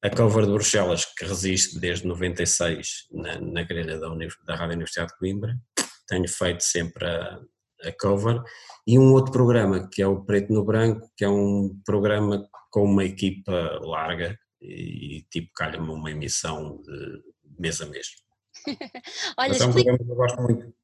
[0.00, 4.08] a cover de Bruxelas, que resiste desde 96 na, na grelha da,
[4.46, 5.56] da Rádio Universidade de Coimbra,
[6.06, 7.40] tenho feito sempre a,
[7.82, 8.40] a cover,
[8.86, 12.84] e um outro programa que é o Preto no Branco, que é um programa com
[12.84, 17.22] uma equipa larga e tipo calha-me uma emissão de
[17.58, 18.06] mês a mês.
[19.38, 20.74] Olha, Mas é um programa que eu gosto muito.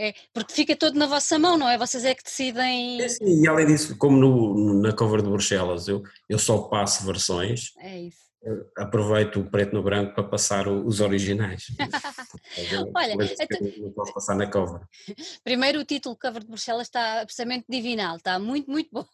[0.00, 1.76] É, porque fica todo na vossa mão, não é?
[1.76, 3.02] Vocês é que decidem.
[3.02, 7.04] É, sim, e além disso, como no, na cover de Bruxelas, eu, eu só passo
[7.04, 7.72] versões.
[7.78, 8.28] É isso
[8.76, 11.66] aproveito o preto no branco para passar os originais.
[12.94, 14.80] Olha, então, não posso passar na cover.
[15.42, 19.06] Primeiro o título cover de Bruxelas está absolutamente divinal, está muito, muito bom.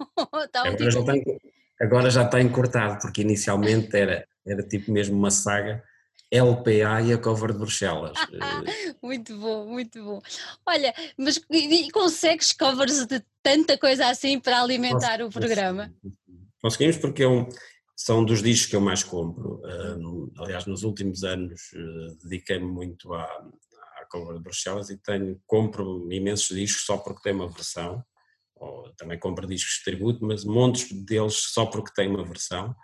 [0.45, 1.25] Está um agora, já tem,
[1.85, 5.83] agora já está encurtado, porque inicialmente era, era tipo mesmo uma saga.
[6.33, 8.19] LPA e a cover de Bruxelas.
[9.01, 10.21] muito bom, muito bom.
[10.67, 15.95] Olha, mas e, e consegues covers de tanta coisa assim para alimentar o programa?
[16.61, 17.47] Conseguimos porque é um,
[17.97, 19.61] são dos discos que eu mais compro.
[19.65, 25.41] Um, aliás, nos últimos anos uh, dediquei-me muito à, à cover de Bruxelas e tenho,
[25.47, 28.03] compro imensos discos só porque tem uma versão,
[28.57, 32.75] ou também compro discos de tributo, mas montes deles só porque tem uma versão.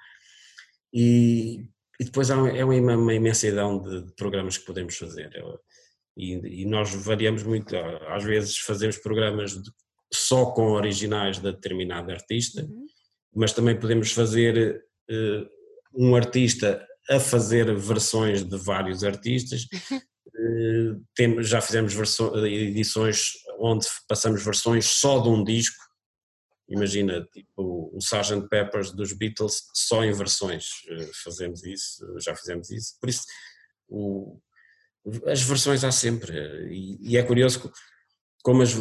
[0.92, 1.66] E,
[2.00, 5.30] e depois há, é uma, uma imensidão de, de, programas que podemos fazer.
[6.16, 7.74] E, e, nós variamos muito,
[8.08, 9.70] às vezes fazemos programas de,
[10.12, 12.86] só com originais de determinado artista, uhum.
[13.34, 15.48] mas também podemos fazer uh,
[15.94, 19.66] um artista a fazer versões de vários artistas.
[20.34, 21.94] Uh, tem, já fizemos
[22.46, 25.82] edições onde passamos versões só de um disco.
[26.68, 28.48] Imagina, tipo o Sgt.
[28.48, 32.96] Peppers dos Beatles, só em versões uh, fazemos isso, já fizemos isso.
[33.00, 33.22] Por isso,
[33.88, 34.40] o,
[35.26, 36.36] as versões há sempre.
[36.70, 37.72] E, e é curioso
[38.42, 38.74] como as,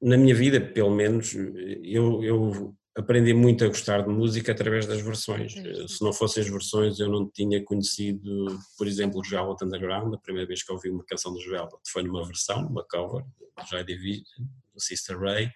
[0.00, 1.34] na minha vida, pelo menos,
[1.82, 5.56] eu, eu aprendi muito a gostar de música através das versões.
[5.56, 8.46] Eh, se não fossem as versões, eu não tinha conhecido,
[8.78, 10.14] por exemplo, o Joel Underground.
[10.14, 13.68] A primeira vez que ouvi uma canção do Joel foi numa versão, uma cover, do
[13.68, 15.50] Joy Division, do Sister Ray.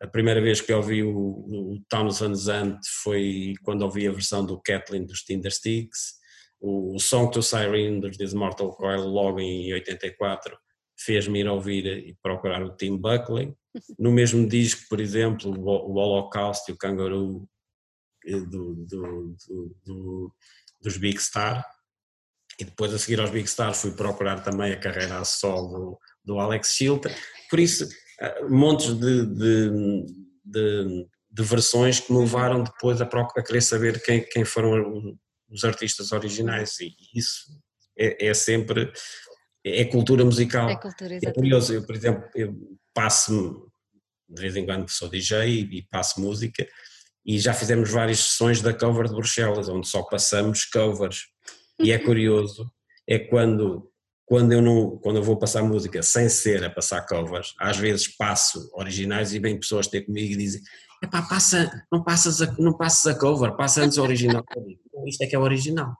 [0.00, 4.44] A primeira vez que ouvi o, o Towns Van Zandt foi quando ouvi a versão
[4.44, 6.18] do Kathleen dos Tinder Sticks.
[6.60, 10.56] O, o Song to Siren dos Mortal Coil, logo em 84,
[10.98, 13.54] fez-me ir ouvir e procurar o Tim Buckley.
[13.98, 17.48] No mesmo disco, por exemplo, o Holocaust e o Kangaroo
[18.26, 19.36] eh, do, do,
[19.84, 20.34] do,
[20.82, 21.64] dos Big Star.
[22.60, 26.40] E depois, a seguir aos Big Star, fui procurar também a carreira a solo do,
[26.40, 27.10] Alex Chilton.
[27.48, 27.88] Por isso,
[28.20, 29.70] eh, montes de, de,
[30.44, 35.16] de, de versões que me levaram depois a, a querer saber quem, quem foram
[35.48, 36.80] os artistas originais.
[36.80, 37.44] E isso
[37.96, 38.92] é, é sempre
[39.76, 40.68] é cultura musical.
[40.68, 41.28] É cultura, exatamente.
[41.28, 42.54] É curioso, eu, por exemplo, eu
[42.94, 43.68] passo
[44.28, 46.66] de vez em quando sou DJ e passo música
[47.24, 51.26] e já fizemos várias sessões da cover de Bruxelas, onde só passamos covers.
[51.80, 52.70] E é curioso,
[53.06, 53.90] é quando
[54.26, 58.08] quando eu não quando eu vou passar música sem ser a passar covers, às vezes
[58.08, 60.60] passo originais e vêm pessoas ter comigo e dizem
[61.02, 64.44] Epá, passa, não passas a, não passas a cover, passa antes o original.
[65.06, 65.96] Isto é que é o original.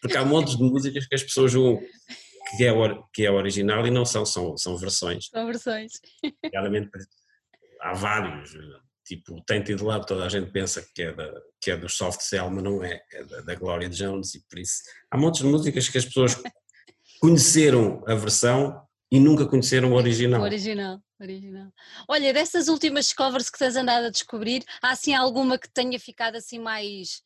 [0.00, 1.82] Porque há montes de músicas que as pessoas julgam
[2.56, 2.72] que é,
[3.12, 5.26] que é original e não são, são, são versões.
[5.26, 5.92] São versões.
[6.52, 6.90] Realmente
[7.80, 8.52] há vários,
[9.04, 12.20] tipo o Tainted Love, toda a gente pensa que é, da, que é do Soft
[12.20, 15.46] Cell, mas não é, é da, da Gloria Jones e por isso há montes de
[15.46, 16.36] músicas que as pessoas
[17.20, 20.40] conheceram a versão e nunca conheceram o original.
[20.40, 21.72] O original, original.
[22.06, 26.36] Olha, dessas últimas covers que tens andado a descobrir, há assim alguma que tenha ficado
[26.36, 27.22] assim mais.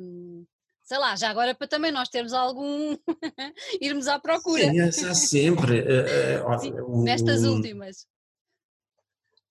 [0.00, 0.44] Hum,
[0.88, 2.96] sei lá, já agora para também nós termos algum.
[3.78, 4.72] irmos à procura.
[4.90, 5.80] Sim, há sempre.
[5.80, 8.06] Uh, Sim, o, nestas últimas.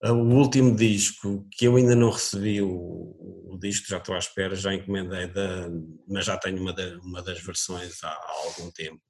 [0.03, 4.55] O último disco que eu ainda não recebi, o, o disco já estou à espera,
[4.55, 5.69] já encomendei, da,
[6.07, 9.01] mas já tenho uma, da, uma das versões há, há algum tempo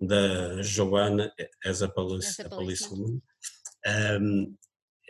[0.00, 1.32] da Joana
[1.64, 3.20] as a Police, a Police Woman.
[4.20, 4.56] Um,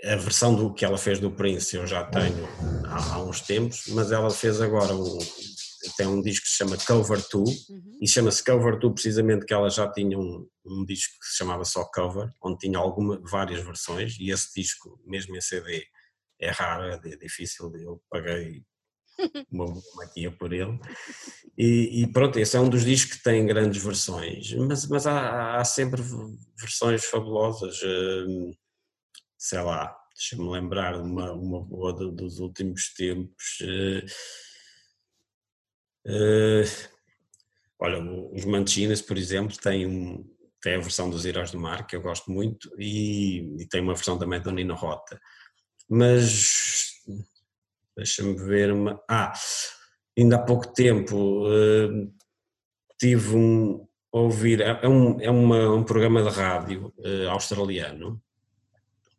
[0.05, 2.44] a versão do que ela fez do Prince eu já tenho
[2.87, 5.18] há, há uns tempos, mas ela fez agora um,
[5.97, 7.99] tem um disco que se chama Cover 2 uhum.
[8.01, 11.64] e chama-se Cover 2 precisamente que ela já tinha um, um, disco que se chamava
[11.64, 15.85] só Cover, onde tinha alguma, várias versões e esse disco, mesmo em CD,
[16.40, 18.62] é raro, é difícil, eu paguei
[19.51, 20.79] uma maquia por ele.
[21.57, 25.59] E, e, pronto, esse é um dos discos que tem grandes versões, mas, mas há,
[25.59, 26.03] há sempre
[26.59, 27.81] versões fabulosas.
[27.85, 28.53] Hum,
[29.38, 33.59] sei lá, deixa-me lembrar uma, uma boa dos últimos tempos.
[36.07, 36.65] Uh,
[37.79, 40.25] olha, os Manchinas, por exemplo, têm, um,
[40.61, 43.95] têm a versão dos Heróis do Mar, que eu gosto muito, e, e tem uma
[43.95, 45.21] versão também do Nino Rota.
[45.88, 46.83] Mas
[47.97, 49.03] Deixa-me ver uma.
[49.09, 49.33] Ah,
[50.19, 52.12] ainda há pouco tempo uh,
[52.99, 53.87] tive um.
[54.11, 58.23] Ouvir, é, é, um, é uma, um programa de rádio uh, australiano,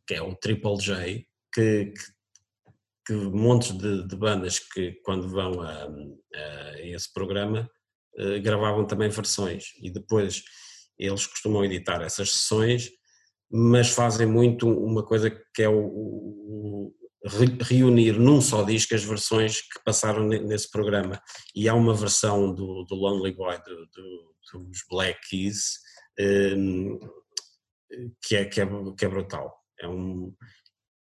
[0.06, 1.94] que é o Triple J, que, que,
[3.06, 5.88] que montes de, de, bandas que quando vão a,
[6.36, 7.70] a esse programa
[8.18, 10.44] uh, gravavam também versões e depois
[10.98, 12.90] eles costumam editar essas sessões,
[13.52, 16.94] mas fazem muito uma coisa que é o, o,
[17.62, 21.22] reunir num só disco as versões que passaram nesse programa.
[21.56, 25.80] E há uma versão do, do Lonely Boy do, do, dos Black Keys
[26.20, 27.00] um,
[28.22, 29.54] que, é, que, é, que é brutal.
[29.80, 30.34] É um.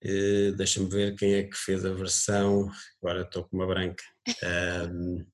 [0.04, 2.70] Uh, Deixa-me ver quem é que fez a versão.
[3.02, 4.02] Agora estou com uma branca.
[4.90, 5.26] Um,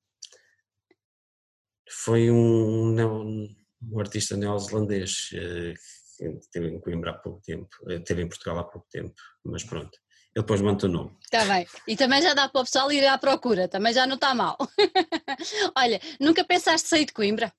[1.89, 5.73] foi um, um, um artista neozelandês uh,
[6.17, 9.13] que esteve em Coimbra há pouco tempo, esteve em Portugal há pouco tempo,
[9.45, 9.97] mas pronto
[10.37, 11.17] eu depois mando o nome.
[11.23, 11.65] Está bem.
[11.87, 14.55] E também já dá para o pessoal ir à procura, também já não está mal.
[15.75, 17.51] Olha, nunca pensaste sair de Coimbra?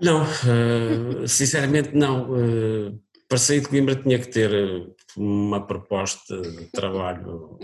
[0.00, 2.30] Não, uh, sinceramente não.
[2.30, 7.60] Uh, para sair de Coimbra tinha que ter eh, uma proposta de trabalho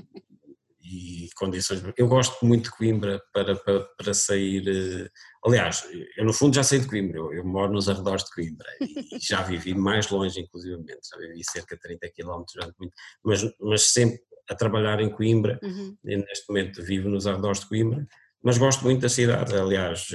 [0.81, 1.83] e condições.
[1.97, 5.11] Eu gosto muito de Coimbra para, para, para sair.
[5.45, 5.83] Aliás,
[6.17, 9.19] eu no fundo já saí de Coimbra, eu, eu moro nos arredores de Coimbra e
[9.21, 13.83] já vivi mais longe, inclusivamente, já vivi cerca de 30 km durante muito, mas, mas
[13.89, 15.97] sempre a trabalhar em Coimbra, uhum.
[16.05, 18.07] neste momento vivo nos arredores de Coimbra,
[18.41, 20.07] mas gosto muito da cidade, aliás,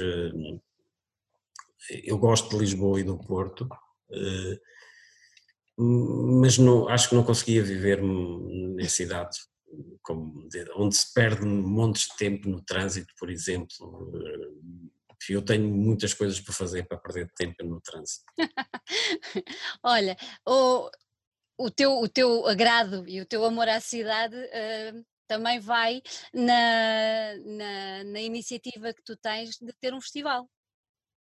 [1.90, 3.68] eu gosto de Lisboa e do Porto,
[5.82, 9.40] mas não, acho que não conseguia viver em cidades
[10.02, 14.12] como, onde se perde montes de tempo no trânsito, por exemplo.
[15.28, 18.24] Eu tenho muitas coisas para fazer para perder tempo no trânsito.
[19.82, 20.16] Olha,
[20.46, 20.90] o,
[21.56, 26.02] o, teu, o teu agrado e o teu amor à cidade uh, também vai
[26.34, 30.50] na, na, na iniciativa que tu tens de ter um festival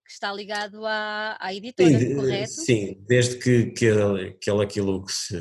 [0.09, 2.51] que está ligado à, à editora, sim, correto?
[2.51, 5.37] Sim, desde que, que, aquele aquilo que se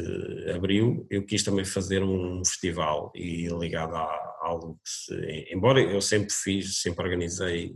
[0.54, 4.04] abriu, eu quis também fazer um festival e ligado à,
[4.42, 5.08] à Lux,
[5.50, 7.74] embora eu sempre fiz, sempre organizei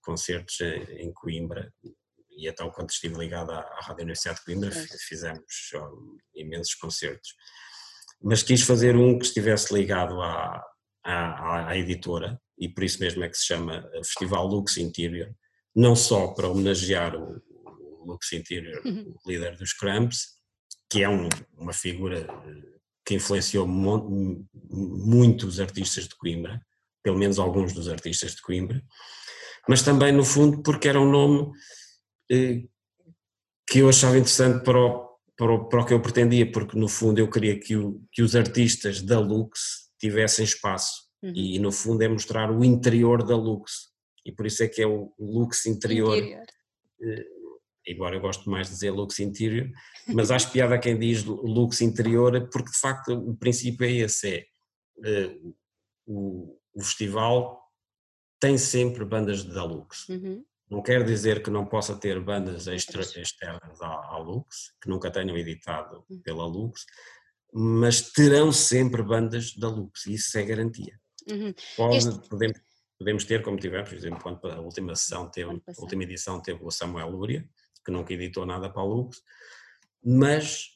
[0.00, 0.58] concertos
[0.96, 1.70] em Coimbra,
[2.30, 4.70] e então quando estive ligado à, à Rádio Universidade de Coimbra
[5.06, 5.70] fizemos
[6.34, 7.34] imensos concertos,
[8.22, 10.64] mas quis fazer um que estivesse ligado à,
[11.04, 15.30] à, à editora, e por isso mesmo é que se chama Festival Lux Interior,
[15.74, 17.42] não só para homenagear o,
[18.00, 19.14] o Lux Interior, uhum.
[19.24, 20.42] o líder dos Cramps,
[20.90, 22.72] que é um, uma figura eh,
[23.04, 26.60] que influenciou muitos artistas de Coimbra,
[27.02, 28.82] pelo menos alguns dos artistas de Coimbra,
[29.68, 31.50] mas também no fundo porque era um nome
[32.30, 32.62] eh,
[33.66, 36.88] que eu achava interessante para o, para o, para o que eu pretendia, porque no
[36.88, 41.32] fundo eu queria que, o, que os artistas da Lux tivessem espaço, uhum.
[41.34, 43.91] e no fundo é mostrar o interior da Lux,
[44.24, 46.16] e por isso é que é o lux interior.
[46.16, 46.46] interior.
[47.02, 47.26] Eh,
[47.88, 49.70] embora eu gosto mais de dizer lux interior,
[50.08, 54.46] mas acho piada quem diz lux interior, porque de facto o princípio é esse, é
[55.04, 55.36] eh,
[56.06, 57.62] o, o festival
[58.40, 60.08] tem sempre bandas da Lux.
[60.08, 60.44] Uhum.
[60.68, 65.10] Não quer dizer que não possa ter bandas extra, externas à, à, Lux, que nunca
[65.10, 66.20] tenham editado uhum.
[66.22, 66.84] pela Lux,
[67.52, 70.98] mas terão sempre bandas da Lux, isso é garantia.
[71.30, 71.54] Uhum.
[71.76, 72.28] Pode, este...
[72.28, 72.58] podemos,
[73.02, 76.70] podemos ter, como tivemos, por exemplo, a última sessão teve, a última edição teve o
[76.70, 77.48] Samuel Lúria,
[77.84, 79.20] que nunca editou nada para a Lux,
[80.04, 80.68] mas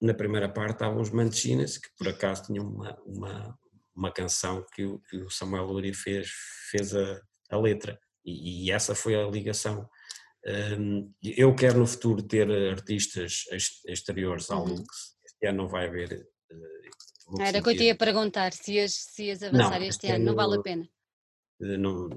[0.00, 3.58] na primeira parte estavam os Manchinas, que por acaso tinham uma, uma,
[3.94, 6.30] uma canção que o, que o Samuel Lúria fez,
[6.70, 7.20] fez a,
[7.50, 9.86] a letra, e, e, essa foi a ligação.
[10.78, 13.44] Um, eu quero no futuro ter artistas
[13.86, 14.76] exteriores ao uhum.
[14.76, 16.26] Lux, este ano não vai haver.
[16.50, 20.16] Uh, Era que eu te ia perguntar se ias, se ias avançar não, este, este
[20.16, 20.88] ano, não vale a pena.
[21.62, 22.08] Eh, não,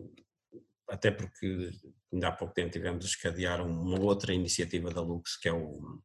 [0.89, 1.71] até porque
[2.11, 5.99] ainda há pouco tempo tivemos a escadear uma outra iniciativa da Lux, que é o,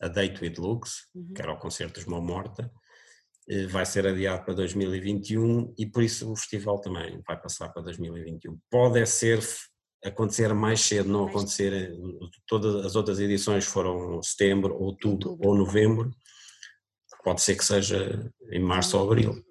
[0.00, 1.32] a Date with Lux, uhum.
[1.34, 2.70] que era o concerto dos Mão Morta,
[3.48, 7.82] eh, vai ser adiado para 2021 e por isso o festival também vai passar para
[7.82, 8.58] 2021.
[8.70, 9.40] Pode é ser
[10.04, 11.96] acontecer mais cedo, não acontecer, eh,
[12.46, 15.48] todas as outras edições foram setembro, outubro, outubro.
[15.48, 16.10] ou novembro,
[17.24, 19.44] pode ser que seja em março ou abril,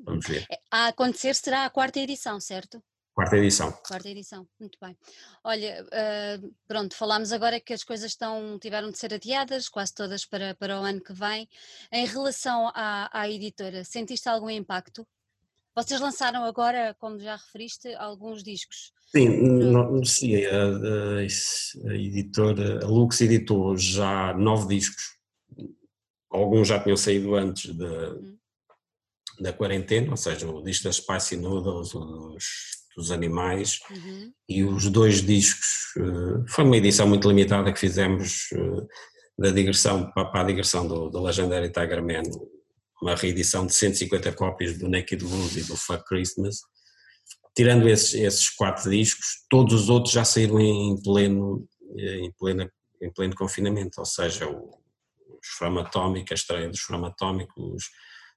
[0.00, 0.46] vamos ver.
[0.50, 2.82] É, a acontecer será a quarta edição, certo?
[3.16, 3.72] Quarta edição.
[3.88, 4.94] Quarta edição, muito bem.
[5.42, 10.26] Olha, uh, pronto, falámos agora que as coisas estão, tiveram de ser adiadas, quase todas
[10.26, 11.48] para, para o ano que vem.
[11.90, 15.06] Em relação à, à editora, sentiste algum impacto?
[15.74, 18.92] Vocês lançaram agora, como já referiste, alguns discos.
[19.06, 25.16] Sim, no, sim a, a, a, editora, a Lux editou já nove discos.
[26.30, 28.36] Alguns já tinham saído antes de, hum.
[29.40, 34.32] Da quarentena, ou seja, o disco das Spicy Noodles, os dos animais uhum.
[34.48, 38.86] e os dois discos, eh, foi uma edição muito limitada que fizemos eh,
[39.38, 42.22] da digressão, para a digressão do, do Legendary Tiger Man,
[43.02, 46.60] uma reedição de 150 cópias do Naked Blues e do Fuck Christmas.
[47.54, 51.68] Tirando esses, esses quatro discos, todos os outros já saíram em pleno,
[51.98, 52.70] eh, em pleno,
[53.02, 56.80] em pleno confinamento, ou seja, o, os Framatómico, a estreia dos
[57.58, 57.84] os,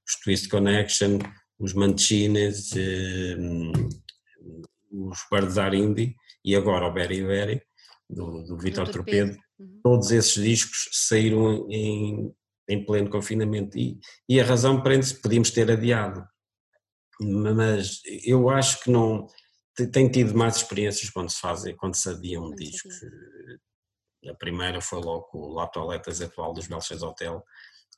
[0.10, 1.20] os Twist Connection,
[1.60, 2.72] os Manchines,
[4.92, 7.62] os Barzar Indie e agora o Berry Berry,
[8.10, 9.80] do, do Vitor Torpedo, uhum.
[9.84, 12.34] todos esses discos saíram em,
[12.68, 13.78] em pleno confinamento.
[13.78, 16.26] E, e a razão prende-se, podíamos ter adiado,
[17.22, 19.28] mas eu acho que não,
[19.92, 22.96] tenho tido mais experiências quando se fazem, quando se adiam discos,
[24.28, 27.44] a primeira foi logo o La Toiletas atual dos Belchas Hotel,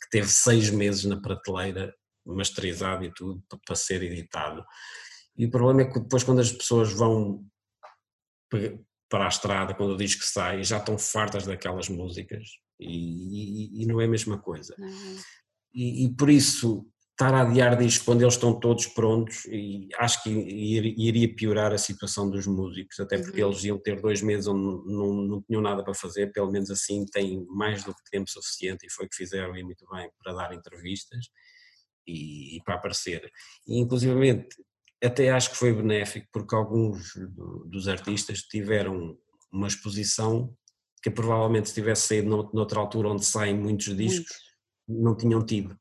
[0.01, 1.93] que teve seis meses na prateleira,
[2.25, 4.63] masterizado e tudo, para ser editado.
[5.37, 7.45] E o problema é que depois, quando as pessoas vão
[9.09, 12.43] para a estrada, quando o disco sai, já estão fartas daquelas músicas
[12.79, 14.75] e, e, e não é a mesma coisa.
[14.77, 15.17] Uhum.
[15.73, 20.23] E, e, por isso, estar a adiar discos quando eles estão todos prontos, e acho
[20.23, 23.49] que iria piorar a situação dos músicos, até porque uhum.
[23.49, 26.71] eles iam ter dois meses onde não, não, não, tinham nada para fazer, pelo menos
[26.71, 30.09] assim têm mais do que tempo suficiente, e foi o que fizeram e muito bem
[30.21, 31.27] para dar entrevistas.
[32.07, 33.31] E, e para aparecer.
[33.67, 34.47] E, inclusivamente,
[35.03, 37.13] até acho que foi benéfico porque alguns
[37.65, 39.17] dos artistas tiveram
[39.51, 40.55] uma exposição
[41.01, 44.37] que provavelmente se tivesse saído noutra altura onde saem muitos discos,
[44.87, 45.77] não tinham tido.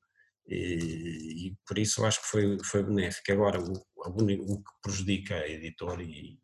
[0.49, 3.31] E, e, por isso acho que foi, foi benéfico.
[3.31, 6.39] Agora, o, o que prejudica a editora e,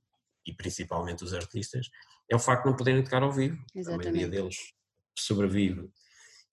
[0.47, 1.89] e, principalmente os artistas
[2.31, 3.59] é o facto de não poderem tocar ao vivo.
[3.75, 4.09] Exatamente.
[4.09, 4.57] A maioria deles
[5.19, 5.91] sobrevive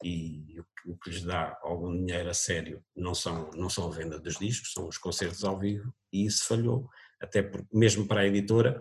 [0.03, 4.19] e o que lhes dá algum dinheiro a sério não são, não são a venda
[4.19, 6.89] dos discos, são os concertos ao vivo, e isso falhou,
[7.21, 8.79] até porque, mesmo para a editora,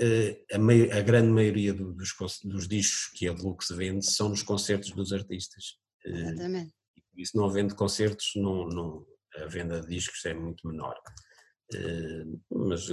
[0.00, 2.14] eh, a, a grande maioria dos,
[2.44, 5.76] dos, discos que a Deluxe vende são nos concertos dos artistas.
[6.04, 6.74] Eh, Exatamente.
[7.14, 9.06] E isso não havendo concertos, não, não,
[9.36, 10.96] a venda de discos é muito menor.
[11.74, 12.92] Eh, mas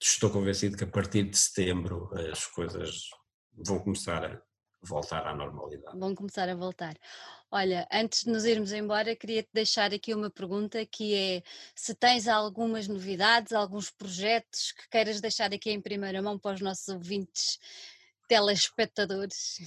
[0.00, 3.08] estou convencido que a partir de setembro as coisas
[3.52, 4.42] vão começar a,
[4.82, 5.98] voltar à normalidade.
[5.98, 6.96] Vão começar a voltar.
[7.50, 11.42] Olha, antes de nos irmos embora, queria-te deixar aqui uma pergunta que é
[11.74, 16.60] se tens algumas novidades, alguns projetos que queiras deixar aqui em primeira mão para os
[16.60, 17.58] nossos ouvintes
[18.26, 19.60] telespectadores.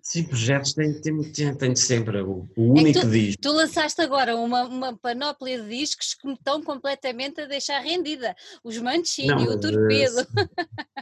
[0.00, 3.42] Sim, projetos tenho, tenho, tenho sempre o, é único tu, disco.
[3.42, 8.36] Tu lançaste agora uma, uma panóplia de discos que me estão completamente a deixar rendida.
[8.62, 10.18] Os Mancini, o Torpedo.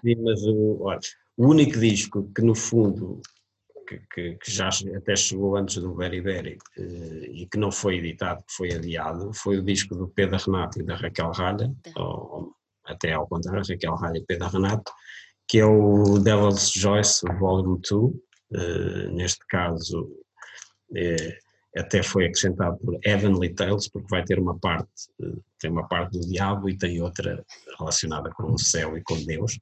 [0.03, 1.01] Sim, mas o, olha,
[1.37, 3.21] o único disco que no fundo
[3.87, 7.97] que, que, que, já até chegou antes do Very Very eh, e que não foi
[7.97, 12.53] editado, que foi adiado, foi o disco do Pedro Renato e da Raquel Ralha, ou,
[12.85, 14.93] até ao contrário, Raquel Ralha e Pedro Renato,
[15.49, 18.15] que é o Devil's Joyce Volume 2,
[18.55, 20.11] eh, neste caso
[20.95, 21.39] é,
[21.77, 24.91] até foi acrescentado por Heavenly Tales, porque vai ter uma parte,
[25.59, 27.45] tem uma parte do diabo e tem outra
[27.79, 29.59] relacionada com o céu e com Deus.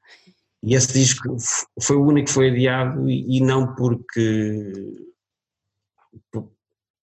[0.63, 1.37] E esse disco
[1.81, 4.73] foi o único que foi adiado e, não porque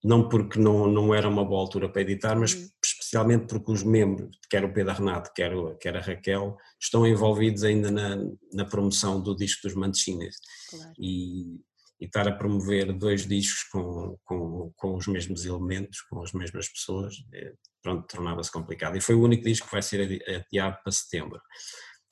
[0.04, 2.68] não porque não, não era uma boa altura para editar, mas uhum.
[2.84, 7.64] especialmente porque os membros, quer o Pedro Renato, quer, o, quer a Raquel, estão envolvidos
[7.64, 8.16] ainda na,
[8.52, 10.36] na promoção do disco dos Manchinhas.
[10.70, 10.92] Claro.
[10.96, 11.60] E,
[12.00, 16.68] e estar a promover dois discos com, com, com os mesmos elementos, com as mesmas
[16.68, 17.52] pessoas, é,
[17.82, 18.96] pronto, tornava-se complicado.
[18.96, 21.40] E foi o único disco que vai ser adiado para setembro.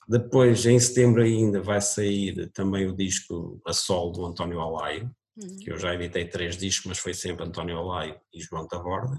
[0.08, 5.56] Depois, em setembro ainda, vai sair também o disco A Sol do António Alaio, uhum.
[5.56, 9.18] que eu já editei três discos, mas foi sempre António Alaio e João Taborda.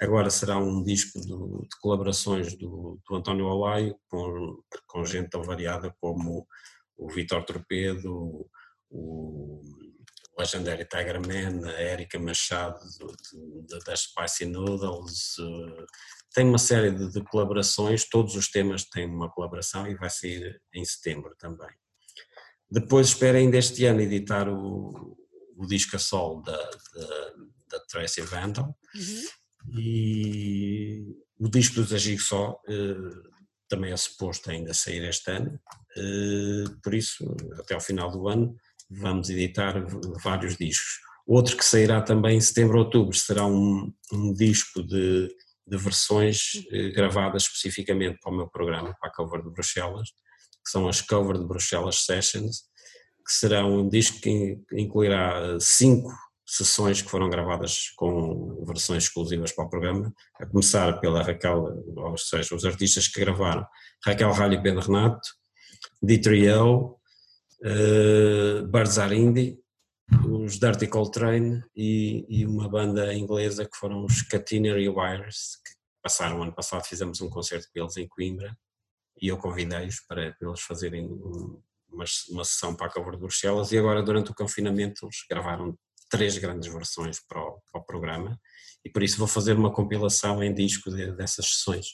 [0.00, 5.42] Agora será um disco do, de colaborações do, do António Alaio com, com gente tão
[5.42, 6.46] variada como
[6.96, 8.46] o Vitor Torpedo,
[8.90, 9.60] o
[10.38, 12.78] Legendary Tiger Man, a Erika Machado
[13.86, 15.36] das Spicy Noodles,
[16.34, 20.60] tem uma série de, de, colaborações, todos os temas têm uma colaboração e vai sair
[20.74, 21.70] em setembro também.
[22.68, 25.16] Depois espero ainda este ano editar o,
[25.56, 27.32] o disco a sol da, da,
[27.70, 29.78] da Tracy Vandal uhum.
[29.78, 31.04] e
[31.38, 33.30] o disco do Zagig só eh,
[33.68, 35.60] também é suposto ainda sair este ano,
[35.96, 37.24] eh, por isso
[37.60, 38.56] até ao final do ano
[38.90, 39.74] vamos editar
[40.22, 41.00] vários discos.
[41.26, 45.28] Outro que sairá também em setembro ou outubro será um, um disco de,
[45.66, 50.10] de versões eh, gravadas especificamente para o meu programa, para a Cover de Bruxelas,
[50.64, 52.64] que são as Cover de Bruxelas Sessions,
[53.26, 56.10] que será um disco que incluirá cinco
[56.46, 62.18] sessões que foram gravadas com versões exclusivas para o programa, a começar pela Raquel, ou
[62.18, 63.66] seja, os artistas que gravaram,
[64.04, 65.26] Raquel Ralho e Pedro Renato,
[66.02, 66.96] Ditrio,
[67.62, 69.58] uh, Barzar Indy,
[70.28, 76.42] os Dirty Coltrane e, e, uma banda inglesa que foram os Catenary Wires, que passaram
[76.42, 78.56] ano passado, fizemos um concerto com eles em Coimbra
[79.20, 83.72] e eu convidei-os para, para, eles fazerem uma, uma sessão para a cover de Bruxelas
[83.72, 85.78] e agora durante o confinamento eles gravaram
[86.10, 88.38] três grandes versões para o, para o programa
[88.84, 91.86] e por isso vou fazer uma compilação em disco de, dessas sessões.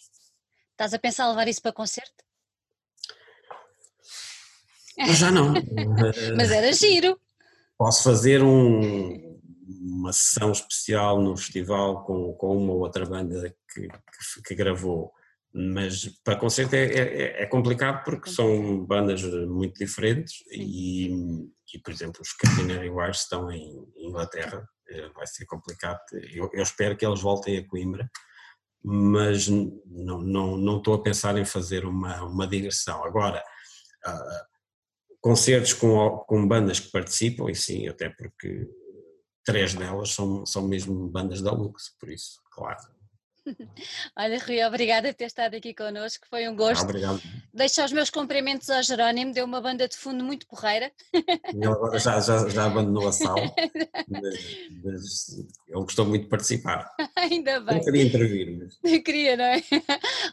[0.72, 2.24] Estás a pensar levar isso para concerto?
[4.98, 5.54] Mas já não.
[6.36, 7.18] Mas era giro.
[7.80, 9.40] Posso fazer um,
[9.80, 15.10] uma sessão especial no festival com, com uma ou outra banda que, que, que gravou,
[15.50, 21.08] mas para concerto é, é, é, complicado porque são bandas muito diferentes e,
[21.74, 26.00] e por exemplo, os Catinari Wires estão em Inglaterra, eh, vai ser complicado.
[26.34, 28.10] Eu, eu, espero que eles voltem a Coimbra,
[28.84, 33.02] mas não, não, não estou a pensar em fazer uma, uma digressão.
[33.06, 33.42] Agora,
[34.06, 34.49] uh,
[35.20, 38.68] concertos com, com bandas que participam, e sim, até porque
[39.44, 42.99] três delas são, são mesmo bandas da Lux, por isso, claro.
[44.16, 46.84] Olha, Rui, obrigada por ter estado aqui connosco, foi um gosto.
[46.84, 47.20] obrigado.
[47.52, 50.92] Deixa os meus cumprimentos ao Jerónimo, deu uma banda de fundo muito porreira.
[51.12, 53.40] Ele agora já, já, já abandonou a sala,
[54.08, 54.34] mas,
[54.82, 55.38] mas
[55.68, 56.90] ele gostou muito de participar.
[57.16, 57.76] Ainda bem.
[57.76, 58.58] Não queria intervir.
[58.58, 58.78] Mas...
[58.92, 59.62] Eu queria, não é?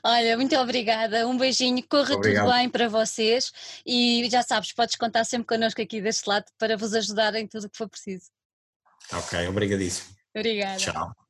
[0.04, 2.46] Olha, muito obrigada, um beijinho, corra Obrigado.
[2.46, 3.52] tudo bem para vocês
[3.86, 7.66] e já sabes, podes contar sempre connosco aqui deste lado para vos ajudar em tudo
[7.66, 8.26] o que for preciso.
[9.14, 10.16] Ok, obrigadíssimo.
[10.36, 10.78] Obrigada.
[10.78, 11.27] Tchau.